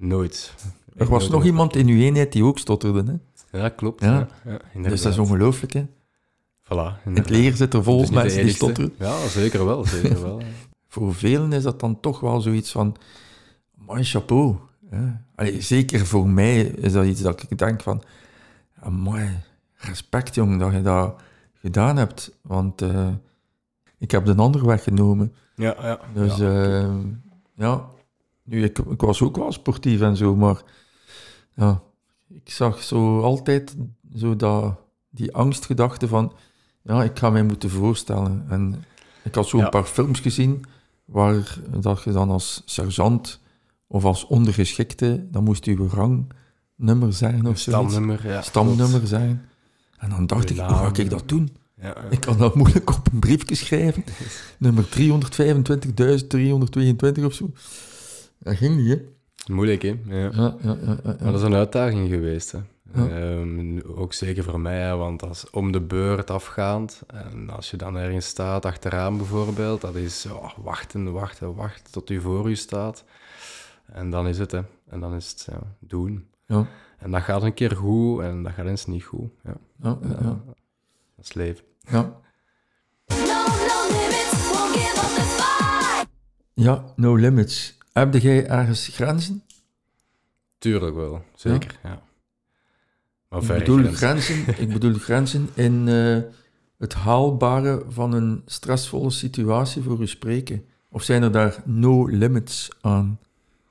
nooit. 0.04 0.54
Er 0.96 1.08
was 1.08 1.30
nog 1.30 1.44
iemand 1.46 1.76
in 1.76 1.88
uw 1.88 2.00
eenheid 2.00 2.32
die 2.32 2.44
ook 2.44 2.60
stotterde. 2.60 3.20
Hè? 3.52 3.60
Ja, 3.60 3.70
klopt. 3.70 4.02
Ja. 4.02 4.28
Ja. 4.46 4.60
Ja, 4.74 4.90
Dus 4.90 5.02
dat 5.02 5.12
is 5.12 5.18
ongelooflijk. 5.18 5.74
Hè? 5.74 5.86
Voilà, 6.64 7.04
In 7.06 7.16
het 7.16 7.30
leger 7.30 7.58
zit 7.58 7.74
er 7.74 7.84
vol 7.84 8.00
Dus 8.00 8.10
mensen 8.10 8.44
die 8.46 8.54
stotteren. 8.54 8.94
Ja, 9.00 9.28
zeker 9.28 9.66
wel, 9.66 9.86
zeker 9.86 10.22
wel. 10.22 10.42
Voor 10.88 11.16
velen 11.16 11.54
is 11.54 11.64
dat 11.64 11.80
dan 11.80 12.00
toch 12.00 12.20
wel 12.20 12.42
zoiets 12.42 12.72
van... 12.72 12.96
Mooi 13.76 14.04
chapeau. 14.04 14.56
Hè? 14.90 15.12
Allee, 15.36 15.62
zeker 15.62 16.06
voor 16.06 16.30
mij 16.30 16.62
is 16.62 16.92
dat 16.92 17.06
iets 17.06 17.22
dat 17.22 17.46
ik 17.50 17.58
denk 17.58 17.82
van... 17.82 18.04
Mooi, 18.90 19.30
respect 19.76 20.36
jong 20.36 20.60
dat 20.60 20.72
je 20.72 20.82
dat 20.82 21.16
gedaan 21.54 21.98
hebt. 21.98 22.38
Want 22.42 22.82
eh, 22.82 23.08
ik 23.98 24.12
heb 24.12 24.26
de 24.26 24.36
andere 24.36 24.66
weg 24.66 24.84
genomen. 24.84 25.34
Ja, 25.56 25.76
ja. 25.82 26.00
Dus 26.14 26.38
ja. 26.38 26.90
ja. 27.56 27.86
Nu, 28.44 28.64
ik, 28.64 28.80
ik 28.80 29.02
was 29.02 29.22
ook 29.22 29.36
wel 29.36 29.52
sportief 29.52 30.02
en 30.02 30.18
zo, 30.18 30.36
maar 30.36 30.62
ja, 31.56 31.82
ik 32.28 32.50
zag 32.52 32.84
zo 32.84 33.22
altijd 33.22 33.76
zo 34.16 34.36
dat, 34.36 34.76
die 35.10 35.34
angstgedachte 35.34 36.08
van, 36.08 36.34
ja, 36.82 37.04
ik 37.04 37.20
ga 37.20 37.30
mij 37.30 37.44
moeten 37.44 37.70
voorstellen. 37.70 38.46
En 38.50 38.84
ik 39.24 39.36
had 39.36 39.48
zo 39.48 39.60
een 39.60 39.70
paar 39.70 39.84
films 39.84 40.20
gezien 40.20 40.66
waar 41.06 41.58
dat 41.80 42.04
je 42.04 42.12
dan 42.12 42.30
als 42.30 42.62
sergeant 42.66 43.40
of 43.88 44.06
als 44.06 44.26
ondergeschikte, 44.26 45.28
dan 45.32 45.44
moest 45.44 45.66
je 45.66 45.88
rangnummer 45.88 47.14
zijn 47.14 47.48
of 47.48 47.60
zoiets. 47.60 47.62
Stamnummer, 47.62 48.28
ja. 48.28 48.42
Stamnummer 48.42 49.08
zijn. 49.08 49.46
En 49.98 50.10
dan 50.10 50.28
dacht 50.28 50.50
ik, 50.50 50.58
hoe 50.58 50.76
ga 50.76 50.92
ik 50.94 51.10
dat 51.10 51.30
doen? 51.30 51.46
klopt. 51.46 51.62
Ja, 51.76 51.88
ja. 51.88 52.10
Ik 52.10 52.20
kan 52.20 52.38
dat 52.38 52.56
moeilijk 52.56 52.90
op 52.90 53.08
een 53.12 53.20
briefje 53.20 53.56
schrijven. 53.56 54.04
Nummer 54.58 54.86
325.322 57.20 57.24
of 57.24 57.34
zo. 57.34 57.52
Dat 58.44 58.56
ging 58.56 58.76
niet, 58.76 58.88
hè? 58.88 59.02
Moeilijk, 59.54 59.82
hè? 59.82 60.00
Ja. 60.06 60.16
Ja, 60.16 60.30
ja, 60.32 60.58
ja. 60.62 60.78
ja, 60.86 61.00
Maar 61.04 61.32
dat 61.32 61.36
is 61.36 61.42
een 61.42 61.54
uitdaging 61.54 62.10
geweest. 62.10 62.52
Hè. 62.52 62.60
Ja. 62.94 63.08
Ehm, 63.08 63.80
ook 63.96 64.14
zeker 64.14 64.44
voor 64.44 64.60
mij, 64.60 64.80
hè, 64.80 64.96
want 64.96 65.24
als 65.24 65.50
om 65.50 65.72
de 65.72 65.82
beurt 65.82 66.30
afgaand. 66.30 67.02
En 67.08 67.50
als 67.50 67.72
je 67.72 67.78
dan 67.78 67.98
ergens 67.98 68.26
staat, 68.26 68.66
achteraan 68.66 69.18
bijvoorbeeld, 69.18 69.82
dat 69.82 69.96
is 69.96 70.24
ja, 70.24 70.54
wachten, 70.58 71.12
wachten, 71.12 71.56
wachten 71.56 71.92
tot 71.92 72.10
u 72.10 72.22
voor 72.22 72.50
u 72.50 72.56
staat. 72.56 73.04
En 73.86 74.10
dan 74.10 74.28
is 74.28 74.38
het, 74.38 74.52
hè. 74.52 74.62
En 74.90 75.00
dan 75.00 75.16
is 75.16 75.30
het 75.30 75.48
ja, 75.52 75.60
doen. 75.80 76.28
Ja, 76.46 76.68
En 76.98 77.12
dat 77.12 77.22
gaat 77.22 77.44
een 77.44 77.54
keer 77.54 77.76
goed 77.76 78.22
en 78.22 78.44
dat 78.44 78.54
gaat 78.54 78.66
eens 78.66 78.86
niet 78.86 79.04
goed. 79.04 79.30
Ja, 79.44 79.58
ja, 79.82 79.98
ja, 80.02 80.10
ja. 80.10 80.42
dat 81.16 81.26
is 81.26 81.34
leven. 81.34 81.64
ja. 81.80 82.22
No, 83.08 83.16
no 83.16 83.88
limits, 83.90 84.52
won't 84.52 84.76
give 84.76 85.00
up 85.00 85.16
the 85.16 85.26
fight. 85.38 86.08
Ja, 86.54 86.84
no 86.96 87.16
limits. 87.16 87.78
Heb 87.94 88.14
jij 88.14 88.48
ergens 88.48 88.88
grenzen? 88.88 89.44
Tuurlijk 90.58 90.96
wel, 90.96 91.24
zeker. 91.36 91.80
Ja. 91.84 92.02
Maar 93.30 93.42
Ik 93.42 93.48
bedoel 93.48 93.78
grenzen. 93.78 93.96
grenzen, 93.96 94.62
ik 94.62 94.70
bedoel 94.74 94.94
grenzen 94.94 95.50
in 95.54 95.88
eh, 95.88 96.18
het 96.78 96.94
haalbare 96.94 97.84
van 97.90 98.14
een 98.14 98.42
stressvolle 98.46 99.10
situatie 99.10 99.82
voor 99.82 100.02
u 100.02 100.08
spreken. 100.08 100.66
Of 100.90 101.04
zijn 101.04 101.24
er 101.24 101.32
daar 101.32 101.62
no 101.66 102.06
limits 102.06 102.70
aan? 102.82 103.20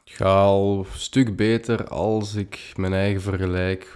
Ik 0.04 0.12
ga 0.12 0.42
al 0.42 0.78
een 0.78 0.98
stuk 1.00 1.36
beter 1.36 1.88
als 1.88 2.34
ik 2.34 2.72
mijn 2.76 2.92
eigen 2.92 3.20
vergelijk 3.20 3.94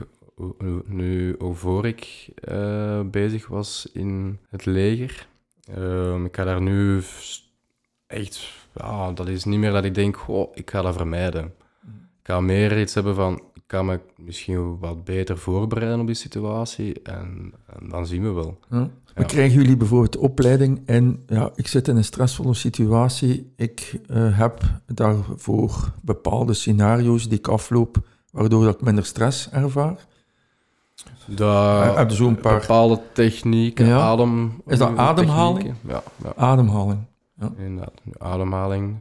nu 0.87 1.37
voor 1.39 1.87
ik 1.87 2.29
eh, 2.35 3.01
bezig 3.01 3.47
was 3.47 3.89
in 3.93 4.39
het 4.49 4.65
leger. 4.67 5.29
Ehm, 5.65 6.25
ik 6.25 6.37
ga 6.37 6.45
daar 6.45 6.63
nu 6.63 7.03
echt, 8.07 8.66
ja, 8.77 9.13
dat 9.13 9.29
is 9.29 9.45
niet 9.45 9.59
meer 9.59 9.73
dat 9.73 9.85
ik 9.85 9.95
denk, 9.95 10.17
goh, 10.17 10.51
ik 10.55 10.71
ga 10.71 10.83
dat 10.83 10.95
vermijden. 10.97 11.45
Ik 12.23 12.33
ga 12.33 12.41
meer 12.41 12.81
iets 12.81 12.95
hebben 12.95 13.15
van, 13.15 13.35
ik 13.55 13.63
kan 13.67 13.87
me 13.87 14.01
misschien 14.17 14.79
wat 14.79 15.05
beter 15.05 15.39
voorbereiden 15.39 16.01
op 16.01 16.07
die 16.07 16.15
situatie 16.15 17.03
en, 17.03 17.53
en 17.67 17.89
dan 17.89 18.07
zien 18.07 18.23
we 18.23 18.31
wel. 18.31 18.59
Ja. 18.71 18.89
Ja. 19.15 19.23
Krijgen 19.25 19.55
jullie 19.61 19.77
bijvoorbeeld 19.77 20.17
opleiding 20.17 20.83
en 20.87 21.23
ja, 21.27 21.51
ik 21.55 21.67
zit 21.67 21.89
in 21.89 21.97
een 21.97 22.05
stressvolle 22.05 22.55
situatie, 22.55 23.53
ik 23.57 24.01
eh, 24.09 24.39
heb 24.39 24.61
daarvoor 24.87 25.93
bepaalde 26.03 26.55
scenario's 26.55 27.29
die 27.29 27.39
ik 27.39 27.49
afloop, 27.49 27.97
waardoor 28.31 28.65
dat 28.65 28.75
ik 28.75 28.81
minder 28.81 29.05
stress 29.05 29.51
ervaar? 29.51 30.07
Daar 31.27 31.99
heb 31.99 32.11
je 32.11 32.17
zo'n 32.17 32.37
paar- 32.41 32.61
bepaalde 32.61 33.01
technieken, 33.13 33.87
Ja. 33.87 33.99
adem... 34.01 34.63
Is 34.67 34.79
dat 34.79 34.97
ademhaling? 34.97 35.75
Ja, 35.89 36.03
ja. 36.25 36.33
Ademhaling. 36.37 36.99
Inderdaad, 37.39 38.01
nu 38.05 38.13
ademhaling 38.19 39.01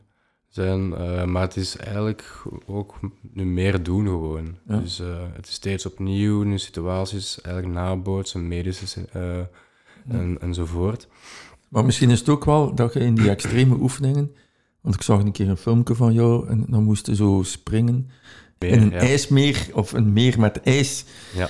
zijn, 0.56 0.94
eh, 0.94 1.24
maar 1.26 1.42
het 1.42 1.56
is 1.56 1.78
eigenlijk 1.78 2.44
ook 2.66 3.00
nu 3.34 3.46
meer 3.46 3.84
doen 3.84 4.06
gewoon. 4.06 4.58
Ja. 4.68 4.78
Dus 4.78 5.00
eh, 5.00 5.08
het 5.34 5.48
is 5.48 5.54
steeds 5.54 5.86
opnieuw, 5.86 6.44
nu 6.44 6.60
situaties 6.60 7.42
eigenlijk 7.42 7.76
nabootsen, 7.76 8.48
medische 8.48 9.06
eh, 9.12 9.40
en, 10.08 10.38
enzovoort. 10.42 11.08
Maar 11.70 11.86
misschien 11.86 12.10
is 12.10 12.20
het 12.20 12.30
ook 12.30 12.46
wel 12.46 12.76
dat 12.76 12.94
je 12.94 13.00
in 13.00 13.16
die 13.16 13.30
extreme 13.30 13.76
oefeningen, 13.76 14.36
want 14.82 14.96
ik 14.96 15.02
zag 15.02 15.20
een 15.20 15.32
keer 15.32 15.50
een 15.50 15.58
filmpje 15.58 15.96
van 15.96 16.14
jou 16.14 16.48
en 16.48 16.66
dan 16.68 16.84
moest 16.84 17.08
je 17.08 17.16
zo 17.16 17.42
springen 17.44 18.10
Meer, 18.60 18.72
in 18.72 18.82
een 18.82 18.90
ja. 18.90 18.98
ijsmeer 18.98 19.70
of 19.74 19.94
een 19.94 20.14
meer 20.14 20.40
met 20.40 20.62
ijs. 20.62 21.06
Ja. 21.34 21.50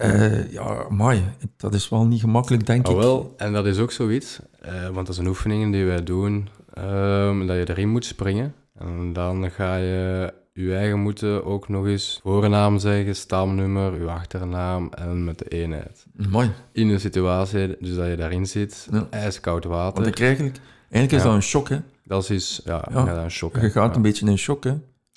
Eh, 0.00 0.52
ja, 0.52 0.84
mooi. 0.88 1.22
Dat 1.56 1.74
is 1.74 1.88
wel 1.88 2.06
niet 2.06 2.20
gemakkelijk, 2.20 2.66
denk 2.66 2.86
Ah, 2.86 2.92
ik. 2.92 2.98
wel, 2.98 3.34
en 3.36 3.52
dat 3.52 3.66
is 3.66 3.78
ook 3.78 3.92
zoiets, 3.92 4.38
eh, 4.60 4.88
want 4.88 5.06
dat 5.06 5.14
zijn 5.14 5.26
oefeningen 5.26 5.70
die 5.70 5.84
wij 5.84 6.02
doen, 6.02 6.48
ehm, 6.74 7.46
dat 7.46 7.56
je 7.56 7.68
erin 7.70 7.88
moet 7.88 8.04
springen. 8.04 8.54
En 8.78 9.12
dan 9.12 9.50
ga 9.50 9.76
je 9.76 10.32
je 10.52 10.74
eigen 10.76 10.98
moeten 11.00 11.44
ook 11.44 11.68
nog 11.68 11.86
eens 11.86 12.20
voornaam 12.22 12.78
zeggen, 12.78 13.16
stamnummer, 13.16 14.00
je 14.00 14.10
achternaam 14.10 14.88
en 14.90 15.24
met 15.24 15.38
de 15.38 15.44
eenheid. 15.48 16.06
Mooi. 16.28 16.50
In 16.72 16.88
een 16.88 17.00
situatie, 17.00 17.76
dus 17.80 17.94
dat 17.94 18.06
je 18.08 18.16
daarin 18.16 18.46
zit, 18.46 18.88
Ja. 18.92 19.06
ijskoud 19.10 19.64
water. 19.64 20.02
Want 20.02 20.16
ik 20.16 20.24
eigenlijk, 20.24 20.56
eigenlijk 20.90 21.12
is 21.12 21.22
dat 21.22 21.34
een 21.34 21.42
shock, 21.42 21.68
hè. 21.68 21.78
Dat 22.04 22.30
is, 22.30 22.60
ja, 22.64 22.88
Ja. 22.92 23.22
een 23.24 23.30
shock. 23.30 23.56
hè. 23.56 23.62
Je 23.62 23.70
gaat 23.70 23.96
een 23.96 24.02
beetje 24.02 24.26
in 24.26 24.38
shock, 24.38 24.64
hè, 24.64 24.70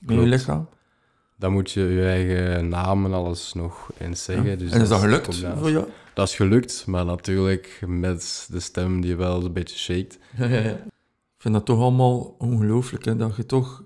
met 0.05 0.15
je 0.15 0.25
lichaam. 0.25 0.67
Dan 1.43 1.51
moet 1.51 1.71
je 1.71 1.81
je 1.81 2.05
eigen 2.05 2.67
naam 2.67 3.05
en 3.05 3.13
alles 3.13 3.53
nog 3.53 3.89
eens 3.97 4.23
zeggen. 4.23 4.49
Ja. 4.49 4.55
Dus 4.55 4.71
en 4.71 4.81
is 4.81 4.89
dat 4.89 4.99
gelukt 4.99 5.45
voor 5.57 5.71
jou? 5.71 5.85
Dat 6.13 6.27
is 6.27 6.35
gelukt, 6.35 6.83
maar 6.87 7.05
natuurlijk 7.05 7.81
met 7.87 8.47
de 8.51 8.59
stem 8.59 9.01
die 9.01 9.15
wel 9.15 9.45
een 9.45 9.53
beetje 9.53 9.77
shakt. 9.77 10.17
Ja, 10.37 10.45
ja, 10.45 10.59
ja. 10.59 10.71
Ik 10.71 11.37
vind 11.37 11.53
dat 11.53 11.65
toch 11.65 11.79
allemaal 11.79 12.35
ongelooflijk, 12.37 13.05
hè, 13.05 13.15
dat 13.15 13.35
je 13.35 13.45
toch 13.45 13.83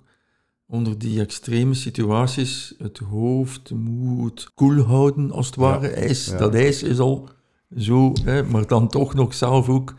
onder 0.68 0.98
die 0.98 1.20
extreme 1.22 1.74
situaties 1.74 2.74
het 2.78 2.98
hoofd 2.98 3.72
moet 3.72 4.52
koel 4.54 4.82
houden, 4.82 5.32
als 5.32 5.46
het 5.46 5.56
ware. 5.56 5.88
ijs, 5.88 6.26
ja. 6.26 6.38
Dat 6.38 6.56
ijs 6.56 6.84
is 6.84 7.00
al 7.00 7.30
zo, 7.78 8.14
hè, 8.24 8.44
maar 8.44 8.68
dan 8.68 8.88
toch 8.88 9.14
nog 9.14 9.34
zelf 9.34 9.70
ook 9.70 9.94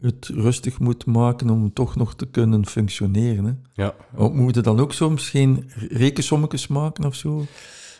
het 0.00 0.30
rustig 0.34 0.78
moet 0.78 1.06
maken 1.06 1.50
om 1.50 1.72
toch 1.72 1.96
nog 1.96 2.14
te 2.14 2.26
kunnen 2.26 2.66
functioneren. 2.66 3.44
Hè. 3.44 3.52
Ja, 3.82 3.94
Of 4.14 4.32
Moet 4.32 4.54
je 4.54 4.60
dan 4.60 4.80
ook 4.80 4.92
soms 4.92 5.30
geen 5.30 5.70
rekensommetjes 5.88 6.66
maken 6.66 7.04
of 7.04 7.14
zo? 7.14 7.44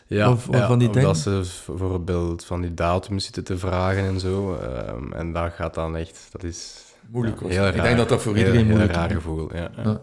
ja, 0.07 0.31
Of- 0.31 0.47
of 0.49 0.55
ja, 0.55 0.67
van 0.67 0.79
die 0.79 0.87
omdat 0.87 1.23
dingen. 1.23 1.45
ze 1.45 1.61
bijvoorbeeld 1.67 2.45
van 2.45 2.61
die 2.61 2.73
datum 2.73 3.19
zitten 3.19 3.43
te 3.43 3.57
vragen 3.57 4.03
en 4.03 4.19
zo. 4.19 4.53
ehm, 4.55 5.11
en 5.13 5.33
dat 5.33 5.53
gaat 5.53 5.73
dan 5.73 5.95
echt, 5.95 6.27
dat 6.31 6.43
is 6.43 6.83
Moeilijk 7.11 7.39
ja, 7.39 7.45
was. 7.45 7.55
heel 7.55 7.67
Ik 7.67 7.81
denk 7.81 7.97
dat 7.97 8.09
dat 8.09 8.21
voor 8.21 8.35
Heel- 8.35 8.41
iedereen 8.45 8.65
heel 8.65 8.75
moeilijk 8.75 8.97
raar 8.97 9.09
is. 9.09 9.15
gevoel, 9.15 9.55
ja. 9.55 9.71
ja. 9.83 10.01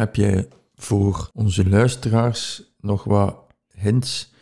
Heb 0.00 0.16
jij 0.16 0.48
voor 0.74 1.30
onze 1.32 1.68
luisteraars 1.68 2.62
nog 2.80 3.04
wat 3.04 3.36
hints 3.74 4.32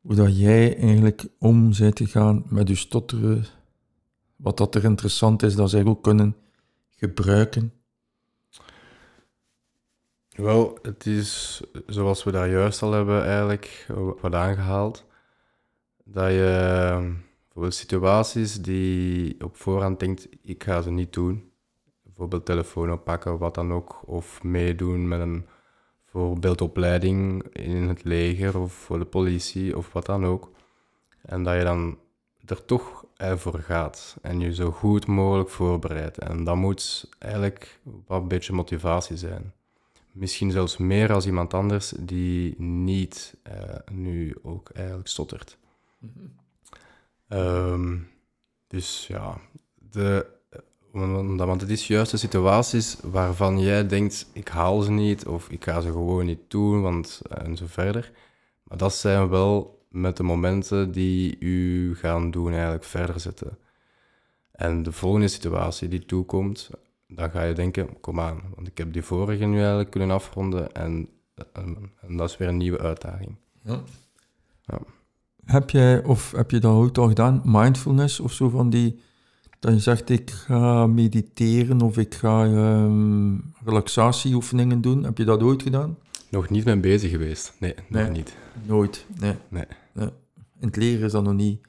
hoe 0.00 0.14
dat 0.14 0.38
jij 0.38 0.78
eigenlijk 0.78 1.26
om 1.38 1.76
bent 1.78 1.98
gegaan 1.98 2.44
met 2.48 2.68
je 2.68 2.74
stotteren. 2.74 3.46
Wat 4.36 4.56
dat 4.56 4.74
er 4.74 4.84
interessant 4.84 5.42
is, 5.42 5.54
dat 5.54 5.70
zij 5.70 5.84
ook 5.84 6.02
kunnen 6.02 6.36
gebruiken. 6.90 7.72
Wel, 10.28 10.78
het 10.82 11.06
is 11.06 11.60
zoals 11.86 12.24
we 12.24 12.30
daar 12.30 12.50
juist 12.50 12.82
al 12.82 12.92
hebben 12.92 13.24
eigenlijk 13.24 13.86
wat 14.20 14.34
aangehaald. 14.34 15.04
Dat 16.04 16.30
je 16.30 16.78
ehm, 16.90 17.12
bijvoorbeeld 17.44 17.74
situaties 17.74 18.62
die 18.62 19.44
op 19.44 19.56
voorhand 19.56 20.00
denkt, 20.00 20.28
ik 20.42 20.64
ga 20.64 20.82
ze 20.82 20.90
niet 20.90 21.12
doen. 21.12 21.50
Bijvoorbeeld 22.16 22.46
telefoon 22.46 22.92
oppakken, 22.92 23.38
wat 23.38 23.54
dan 23.54 23.72
ook. 23.72 24.02
Of 24.04 24.42
meedoen 24.42 25.08
met 25.08 25.20
een 25.20 25.46
voorbeeldopleiding 26.04 27.42
in 27.52 27.88
het 27.88 28.04
leger 28.04 28.58
of 28.58 28.72
voor 28.72 28.98
de 28.98 29.04
politie 29.04 29.76
of 29.76 29.92
wat 29.92 30.06
dan 30.06 30.24
ook. 30.26 30.50
En 31.22 31.42
dat 31.42 31.56
je 31.56 31.64
dan 31.64 31.98
er 32.44 32.64
toch 32.64 33.04
voor 33.18 33.58
gaat 33.58 34.16
en 34.22 34.40
je 34.40 34.54
zo 34.54 34.70
goed 34.70 35.06
mogelijk 35.06 35.48
voorbereidt. 35.48 36.18
En 36.18 36.44
dat 36.44 36.56
moet 36.56 37.10
eigenlijk 37.18 37.80
wat 38.06 38.22
een 38.22 38.28
beetje 38.28 38.52
motivatie 38.52 39.16
zijn. 39.16 39.52
Misschien 40.12 40.50
zelfs 40.50 40.76
meer 40.76 41.12
als 41.12 41.26
iemand 41.26 41.54
anders 41.54 41.94
die 41.98 42.60
niet 42.60 43.36
eh, 43.42 43.76
nu 43.92 44.36
ook 44.42 44.70
eigenlijk 44.70 45.08
stottert. 45.08 45.58
Ehm, 47.28 47.98
dus 48.66 49.06
ja, 49.06 49.40
de, 49.74 50.35
want, 50.96 51.40
want 51.40 51.60
het 51.60 51.70
is 51.70 51.86
juist 51.86 52.10
de 52.10 52.16
situaties 52.16 52.96
waarvan 53.02 53.60
jij 53.60 53.86
denkt, 53.86 54.30
ik 54.32 54.48
haal 54.48 54.80
ze 54.80 54.90
niet 54.90 55.26
of 55.26 55.48
ik 55.48 55.64
ga 55.64 55.80
ze 55.80 55.90
gewoon 55.90 56.26
niet 56.26 56.40
doen, 56.48 56.82
want 56.82 57.20
en 57.28 57.56
zo 57.56 57.64
verder. 57.68 58.12
Maar 58.62 58.78
dat 58.78 58.94
zijn 58.94 59.28
wel 59.28 59.84
met 59.88 60.16
de 60.16 60.22
momenten 60.22 60.92
die 60.92 61.36
u 61.38 61.94
gaan 61.96 62.30
doen 62.30 62.52
eigenlijk 62.52 62.84
verder 62.84 63.20
zetten. 63.20 63.58
En 64.52 64.82
de 64.82 64.92
volgende 64.92 65.28
situatie 65.28 65.88
die 65.88 66.06
toekomt, 66.06 66.70
dan 67.08 67.30
ga 67.30 67.42
je 67.42 67.54
denken, 67.54 68.00
kom 68.00 68.20
aan, 68.20 68.42
want 68.54 68.66
ik 68.66 68.78
heb 68.78 68.92
die 68.92 69.02
vorige 69.02 69.44
nu 69.44 69.58
eigenlijk 69.58 69.90
kunnen 69.90 70.10
afronden 70.10 70.72
en, 70.72 71.08
en, 71.52 71.92
en 72.00 72.16
dat 72.16 72.28
is 72.30 72.36
weer 72.36 72.48
een 72.48 72.56
nieuwe 72.56 72.78
uitdaging. 72.78 73.36
Ja. 73.62 73.82
Ja. 74.62 74.78
Heb 75.44 75.70
jij, 75.70 76.04
of 76.04 76.32
heb 76.32 76.50
je 76.50 76.58
dat 76.58 76.72
ook 76.72 76.98
al 76.98 77.08
gedaan, 77.08 77.42
mindfulness 77.44 78.20
of 78.20 78.32
zo 78.32 78.48
van 78.48 78.70
die, 78.70 79.00
dat 79.58 79.72
je 79.72 79.80
zegt 79.80 80.10
ik 80.10 80.30
ga 80.30 80.86
mediteren 80.86 81.80
of 81.80 81.98
ik 81.98 82.14
ga 82.14 82.44
ehm, 82.44 83.34
relaxatieoefeningen 83.64 84.80
doen. 84.80 85.04
Heb 85.04 85.18
je 85.18 85.24
dat 85.24 85.42
ooit 85.42 85.62
gedaan? 85.62 85.96
Nog 86.30 86.48
niet 86.50 86.64
mee 86.64 86.76
bezig 86.76 87.10
geweest. 87.10 87.54
Nee, 87.60 87.74
Nee. 87.88 88.02
nog 88.04 88.12
niet. 88.12 88.36
Nooit, 88.66 89.06
nee. 89.20 89.34
Nee. 89.48 89.64
nee. 89.92 90.08
In 90.60 90.66
het 90.66 90.76
leren 90.76 91.04
is 91.04 91.12
dat 91.12 91.24
nog 91.24 91.34
niet 91.34 91.60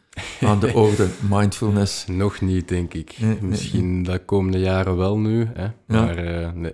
aan 0.42 0.60
de 0.60 0.74
orde, 0.74 1.08
mindfulness. 1.30 2.06
Nog 2.08 2.42
niet, 2.42 2.68
denk 2.68 2.94
ik. 2.94 3.18
Nee, 3.20 3.38
Misschien 3.42 4.04
de 4.04 4.20
komende 4.26 4.60
jaren 4.60 4.98
wel 4.98 5.18
nu, 5.20 5.48
hè? 5.54 5.68
maar 5.88 6.18
eh, 6.18 6.52
nee. 6.54 6.74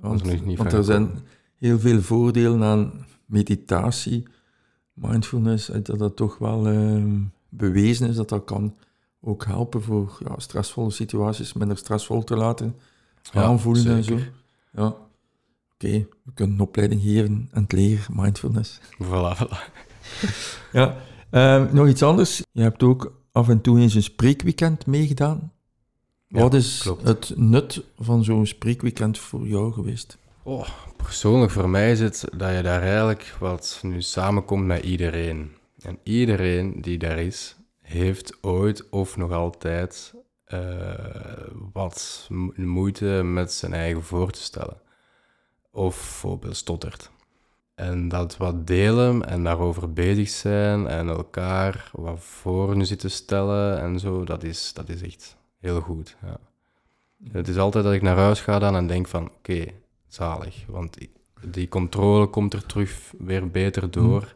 Want, 0.00 0.24
nog 0.24 0.44
niet 0.44 0.58
want 0.58 0.72
er 0.72 0.84
zijn 0.84 1.10
heel 1.58 1.78
veel 1.78 2.00
voordelen 2.02 2.62
aan 2.62 3.06
meditatie, 3.26 4.22
mindfulness, 4.94 5.66
dat 5.66 5.98
dat 5.98 6.16
toch 6.16 6.38
wel 6.38 6.66
ehm, 6.66 7.20
bewezen 7.48 8.08
is 8.08 8.16
dat 8.16 8.28
dat 8.28 8.44
kan 8.44 8.74
ook 9.24 9.44
helpen 9.44 9.82
voor 9.82 10.18
ja, 10.24 10.34
stressvolle 10.38 10.90
situaties 10.90 11.52
minder 11.52 11.76
stressvol 11.76 12.24
te 12.24 12.36
laten 12.36 12.76
Ja, 13.32 13.42
aanvoelen 13.42 13.86
en 13.86 14.04
zo. 14.04 14.18
Ja. 14.72 14.86
Oké, 15.74 16.06
we 16.24 16.32
kunnen 16.34 16.54
een 16.54 16.60
opleiding 16.62 17.02
geven 17.02 17.48
aan 17.52 17.62
het 17.62 17.72
leren, 17.72 18.04
mindfulness. 18.14 18.80
Voilà, 19.02 19.36
voilà. 19.38 19.56
Ja, 20.72 20.96
ehm, 21.30 21.74
nog 21.74 21.88
iets 21.88 22.02
anders. 22.02 22.42
Je 22.52 22.62
hebt 22.62 22.82
ook 22.82 23.12
af 23.32 23.48
en 23.48 23.60
toe 23.60 23.78
eens 23.80 23.94
een 23.94 24.02
spreekweekend 24.02 24.86
meegedaan. 24.86 25.52
Ja, 26.28 26.40
Wat 26.40 26.54
is 26.54 26.80
klopt. 26.82 27.02
het 27.08 27.32
nut 27.36 27.84
van 27.98 28.24
zo'n 28.24 28.46
spreekweekend 28.46 29.18
voor 29.18 29.46
jou 29.46 29.72
geweest? 29.72 30.18
Oh, 30.42 30.68
persoonlijk 30.96 31.50
voor 31.52 31.68
mij 31.68 31.90
is 31.90 32.00
het 32.00 32.24
dat 32.36 32.56
je 32.56 32.62
daar 32.62 32.82
eigenlijk 32.82 33.36
wat 33.40 33.78
nu 33.82 34.02
samenkomt 34.02 34.66
met 34.66 34.84
iedereen. 34.84 35.50
En 35.78 35.98
iedereen 36.02 36.80
die 36.80 36.98
daar 36.98 37.18
is, 37.18 37.56
heeft 37.92 38.38
ooit 38.42 38.88
of 38.90 39.16
nog 39.16 39.32
altijd 39.32 40.14
eh, 40.44 40.60
wat 41.72 42.26
mo- 42.30 42.52
moeite 42.56 43.04
met 43.24 43.52
zijn 43.52 43.72
eigen 43.72 44.02
voor 44.02 44.30
te 44.30 44.42
stellen. 44.42 44.80
Of 45.70 45.96
bijvoorbeeld 45.96 46.56
stottert. 46.56 47.10
En 47.74 48.08
dat 48.08 48.36
wat 48.36 48.66
delen 48.66 49.26
en 49.28 49.44
daarover 49.44 49.92
bezig 49.92 50.28
zijn 50.28 50.86
en 50.86 51.08
elkaar 51.08 51.90
wat 51.92 52.20
voor 52.20 52.76
nu 52.76 52.84
zitten 52.84 53.10
stellen 53.10 53.80
en 53.80 53.98
zo, 54.00 54.24
dat 54.24 54.42
is, 54.42 54.72
dat 54.72 54.88
is 54.88 55.02
echt 55.02 55.36
heel 55.58 55.80
goed. 55.80 56.16
Ja. 56.22 56.36
Het 57.32 57.48
is 57.48 57.56
altijd 57.56 57.84
dat 57.84 57.92
ik 57.92 58.02
naar 58.02 58.16
huis 58.16 58.40
ga 58.40 58.58
dan 58.58 58.76
en 58.76 58.86
denk 58.86 59.08
van, 59.08 59.24
oké, 59.30 59.64
zalig. 60.06 60.64
Want 60.66 60.98
die- 60.98 61.12
die 61.46 61.68
controle 61.68 62.26
komt 62.26 62.54
er 62.54 62.66
terug 62.66 63.12
weer 63.18 63.50
beter 63.50 63.90
door. 63.90 64.34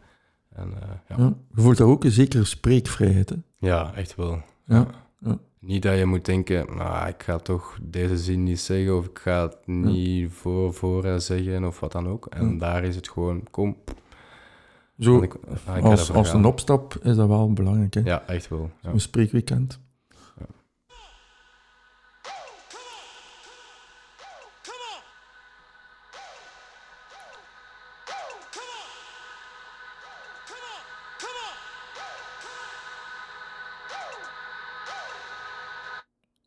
En 0.56 0.72
eh, 0.82 0.88
ja. 1.08 1.16
Ja. 1.16 1.34
Je 1.54 1.60
voelt 1.60 1.76
daar 1.76 1.86
ook 1.86 2.04
een 2.04 2.10
zekere 2.10 2.44
spreekvrijheid. 2.44 3.28
Hè? 3.28 3.36
ja, 3.58 3.94
echt 3.94 4.14
wel. 4.14 4.42
Ja. 4.64 4.86
Ja. 5.18 5.38
Niet 5.60 5.82
dat 5.82 5.98
je 5.98 6.04
moet 6.04 6.24
denken, 6.24 6.76
nou, 6.76 7.08
ik 7.08 7.22
ga 7.22 7.38
toch 7.38 7.78
deze 7.82 8.18
zin 8.18 8.42
niet 8.42 8.60
zeggen 8.60 8.96
of 8.96 9.06
ik 9.06 9.18
ga 9.18 9.42
het 9.42 9.56
niet 9.66 10.32
voor, 10.32 10.74
voor 10.74 11.04
eh, 11.04 11.18
zeggen 11.18 11.64
of 11.64 11.80
wat 11.80 11.92
dan 11.92 12.08
ook. 12.08 12.26
En 12.26 12.58
daar 12.58 12.84
is 12.84 12.96
het 12.96 13.08
gewoon, 13.08 13.42
kom. 13.50 13.76
Zo, 14.98 15.22
ik, 15.22 15.34
ah, 15.66 15.76
ik 15.76 15.84
als, 15.84 16.32
een 16.32 16.44
opstap 16.44 16.94
is 17.02 17.16
dat 17.16 17.28
wel 17.28 17.52
belangrijk. 17.52 17.94
Hè? 17.94 18.00
Ja, 18.04 18.26
echt 18.26 18.48
wel. 18.48 18.70
Ja. 18.80 18.90
Een 18.90 19.00
spreekweekend. 19.00 19.80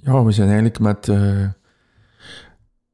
Ja, 0.10 0.24
we 0.24 0.32
zijn 0.32 0.48
eigenlijk 0.48 0.80
met 0.80 1.08
eh, 1.08 1.48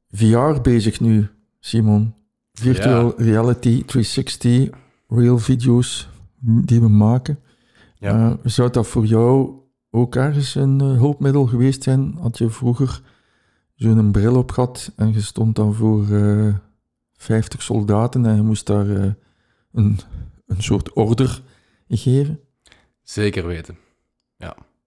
VR 0.09 0.61
bezig 0.61 0.99
nu, 0.99 1.29
Simon. 1.59 2.13
Virtual 2.53 3.13
Reality 3.17 3.85
360, 3.85 4.69
real 5.07 5.37
video's 5.37 6.09
die 6.39 6.81
we 6.81 6.87
maken. 6.87 7.39
Ja. 7.99 8.29
Eh, 8.29 8.33
zou 8.43 8.71
dat 8.71 8.87
voor 8.87 9.05
jou 9.05 9.51
ook 9.91 10.15
ergens 10.15 10.55
een 10.55 10.81
eh, 10.81 10.87
hulpmiddel 10.87 11.45
geweest 11.45 11.83
zijn? 11.83 12.17
Had 12.19 12.37
je 12.37 12.49
vroeger 12.49 13.01
zo'n 13.75 14.11
bril 14.11 14.35
op 14.35 14.51
gehad 14.51 14.91
en 14.95 15.13
je 15.13 15.21
stond 15.21 15.55
dan 15.55 15.73
voor 15.73 16.13
eh 16.13 16.53
50 17.17 17.61
soldaten 17.61 18.25
en 18.25 18.35
je 18.35 18.41
moest 18.41 18.65
daar 18.65 18.87
een, 19.71 19.99
een 20.47 20.63
soort 20.63 20.93
order 20.93 21.41
geven? 21.87 22.39
Zeker 23.01 23.47
weten. 23.47 23.77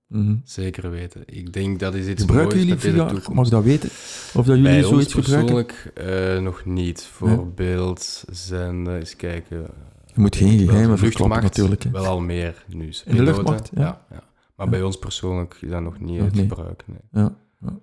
Mhm. 0.08 0.34
Zeker 0.44 0.90
weten. 0.90 1.22
Ik 1.26 1.52
denk 1.52 1.78
dat 1.78 1.94
is 1.94 2.06
iets 2.06 2.20
Gebruiken 2.20 2.56
moois 2.56 2.68
jullie 2.68 2.82
deze 2.82 3.20
VR? 3.22 3.32
Mag 3.32 3.44
ik 3.44 3.50
dat 3.50 3.64
weten? 3.64 3.88
Of 3.88 4.32
dat 4.32 4.46
jullie 4.46 4.62
Bij 4.62 4.78
ons 4.78 4.88
zoiets 4.88 5.14
gebruiken? 5.14 5.64
persoonlijk 5.64 6.36
eh, 6.36 6.42
nog 6.42 6.64
niet. 6.64 7.02
Voorbeeld 7.02 8.24
zenden, 8.30 8.98
eens 8.98 9.16
kijken. 9.16 9.66
Je 10.14 10.20
moet 10.20 10.36
geen 10.36 10.68
geheimen 10.68 10.98
verklappen 10.98 11.42
natuurlijk. 11.42 11.82
hè. 11.82 11.90
Wel 11.90 12.06
al 12.06 12.20
meer 12.20 12.64
nu. 12.68 12.92
In 13.04 13.16
de 13.16 13.22
luchtmacht, 13.22 13.70
ja. 13.74 13.82
ja. 13.82 14.04
ja. 14.10 14.22
Maar 14.56 14.68
bij 14.68 14.82
ons 14.82 14.98
persoonlijk 14.98 15.56
is 15.60 15.70
dat 15.70 15.82
nog 15.82 16.00
niet 16.00 16.32
niet. 16.32 16.48
gebruik. 16.48 16.84
Nee. 16.86 17.22
Ja, 17.24 17.34
ja. 17.60 17.78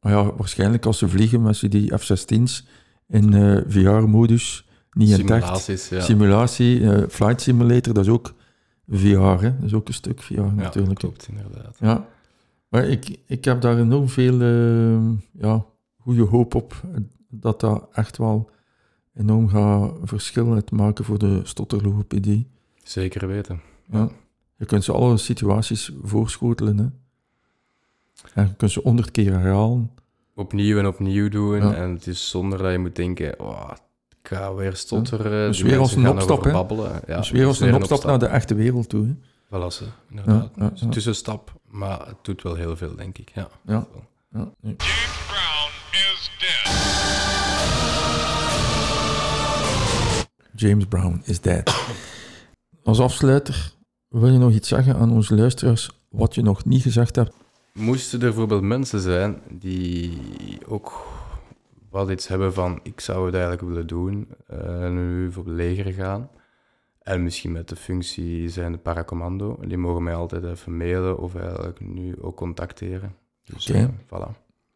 Maar 0.00 0.12
ja, 0.12 0.34
waarschijnlijk 0.36 0.86
als 0.86 0.98
ze 0.98 1.08
vliegen 1.08 1.42
met 1.42 1.70
die 1.70 1.98
F-16's 1.98 2.66
in 3.08 3.34
eh, 3.34 3.60
VR-modus, 3.68 4.68
niet 4.90 5.08
in. 5.08 5.14
Simulaties, 5.14 5.88
ja. 5.88 6.00
Simulatie, 6.00 6.90
eh, 6.90 7.02
Flight 7.08 7.40
Simulator, 7.40 7.94
dat 7.94 8.04
is 8.04 8.10
ook 8.10 8.34
VR, 8.88 9.42
hè? 9.44 9.56
Dat 9.56 9.64
is 9.64 9.74
ook 9.74 9.88
een 9.88 9.94
stuk 9.94 10.22
VR 10.22 10.34
ja, 10.34 10.50
natuurlijk. 10.50 10.98
klopt 10.98 11.28
inderdaad. 11.28 11.76
Ja, 11.80 12.06
maar 12.68 12.84
ik, 12.84 13.18
ik 13.26 13.44
heb 13.44 13.60
daar 13.60 13.78
enorm 13.78 14.08
veel 14.08 14.40
eh, 14.40 15.42
ja, 15.42 15.64
goede 16.00 16.22
hoop 16.22 16.54
op 16.54 16.82
eh, 16.92 17.00
dat 17.28 17.60
dat 17.60 17.88
echt 17.92 18.16
wel 18.16 18.50
enorm 19.14 19.48
gaat 19.48 19.94
verschil 20.02 20.52
uitmaken 20.52 21.04
voor 21.04 21.18
de 21.18 21.40
stotterlogopedie. 21.44 22.46
Zeker 22.82 23.28
weten. 23.28 23.60
Ja. 23.90 24.08
Je 24.56 24.64
kunt 24.64 24.84
ze 24.84 24.92
alle 24.92 25.16
situaties 25.16 25.92
voorschotelen. 26.02 26.78
Hè. 26.78 26.86
En 28.34 28.46
je 28.46 28.54
kunt 28.56 28.70
ze 28.70 28.80
honderd 28.82 29.10
keer 29.10 29.32
herhalen. 29.32 29.90
Opnieuw 30.34 30.78
en 30.78 30.86
opnieuw 30.86 31.28
doen. 31.28 31.56
Ja. 31.56 31.74
En 31.74 31.90
het 31.90 32.06
is 32.06 32.28
zonder 32.28 32.58
dat 32.58 32.72
je 32.72 32.78
moet 32.78 32.96
denken, 32.96 33.40
oh, 33.40 33.70
weer 34.56 34.76
stotteren. 34.76 35.48
Dus 35.48 35.56
die 35.56 35.66
weer 35.66 35.78
als 35.78 35.94
een 35.94 36.08
opstap, 36.08 36.44
hè? 36.44 36.52
babbelen. 36.52 37.00
Ja, 37.06 37.16
dus 37.16 37.30
weer 37.30 37.46
als 37.46 37.60
een 37.60 37.74
opstap 37.74 38.04
naar 38.04 38.18
de 38.18 38.26
echte 38.26 38.54
wereld 38.54 38.88
toe. 38.88 39.06
Hè. 39.06 39.14
Voilà, 39.46 39.66
ze, 39.72 39.84
inderdaad. 40.10 40.50
Ja, 40.56 40.62
een 40.62 40.72
ja. 40.74 40.88
tussenstap, 40.88 41.52
maar 41.68 42.06
het 42.06 42.16
doet 42.22 42.42
wel 42.42 42.54
heel 42.54 42.76
veel, 42.76 42.96
denk 42.96 43.18
ik. 43.18 43.30
Ja. 43.34 43.48
Ja. 43.66 43.86
Ja, 44.30 44.52
nee. 44.60 44.76
James 44.78 45.26
Brown 45.26 45.70
is 45.90 46.30
dead. 46.38 46.74
James 50.54 50.84
Brown 50.86 51.22
is 51.24 51.40
dead. 51.40 51.84
als 52.84 53.00
afsluiter, 53.00 53.72
wil 54.08 54.32
je 54.32 54.38
nog 54.38 54.52
iets 54.52 54.68
zeggen 54.68 54.96
aan 54.96 55.10
onze 55.10 55.34
luisteraars 55.34 55.90
wat 56.08 56.34
je 56.34 56.42
nog 56.42 56.64
niet 56.64 56.82
gezegd 56.82 57.16
hebt? 57.16 57.32
Moesten 57.72 58.20
er 58.20 58.26
bijvoorbeeld 58.26 58.62
mensen 58.62 59.00
zijn 59.00 59.40
die 59.50 60.18
ook 60.66 61.15
wel 61.96 62.10
iets 62.10 62.28
hebben 62.28 62.54
van 62.54 62.80
ik 62.82 63.00
zou 63.00 63.24
het 63.26 63.34
eigenlijk 63.34 63.62
willen 63.62 63.86
doen, 63.86 64.28
eh, 64.46 64.90
nu 64.90 65.32
voor 65.32 65.44
het 65.44 65.54
leger 65.54 65.92
gaan. 65.92 66.30
En 67.02 67.22
misschien 67.22 67.52
met 67.52 67.68
de 67.68 67.76
functie 67.76 68.48
zijn 68.48 68.72
de 68.72 68.78
paracommando. 68.78 69.58
Die 69.66 69.76
mogen 69.76 70.02
mij 70.02 70.14
altijd 70.14 70.44
even 70.44 70.76
mailen 70.76 71.18
of 71.18 71.34
eigenlijk 71.34 71.80
nu 71.80 72.14
ook 72.20 72.36
contacteren. 72.36 73.14
Dus 73.44 73.68
Oké. 73.70 73.78
eh, 73.78 73.84
voilà. 74.06 74.30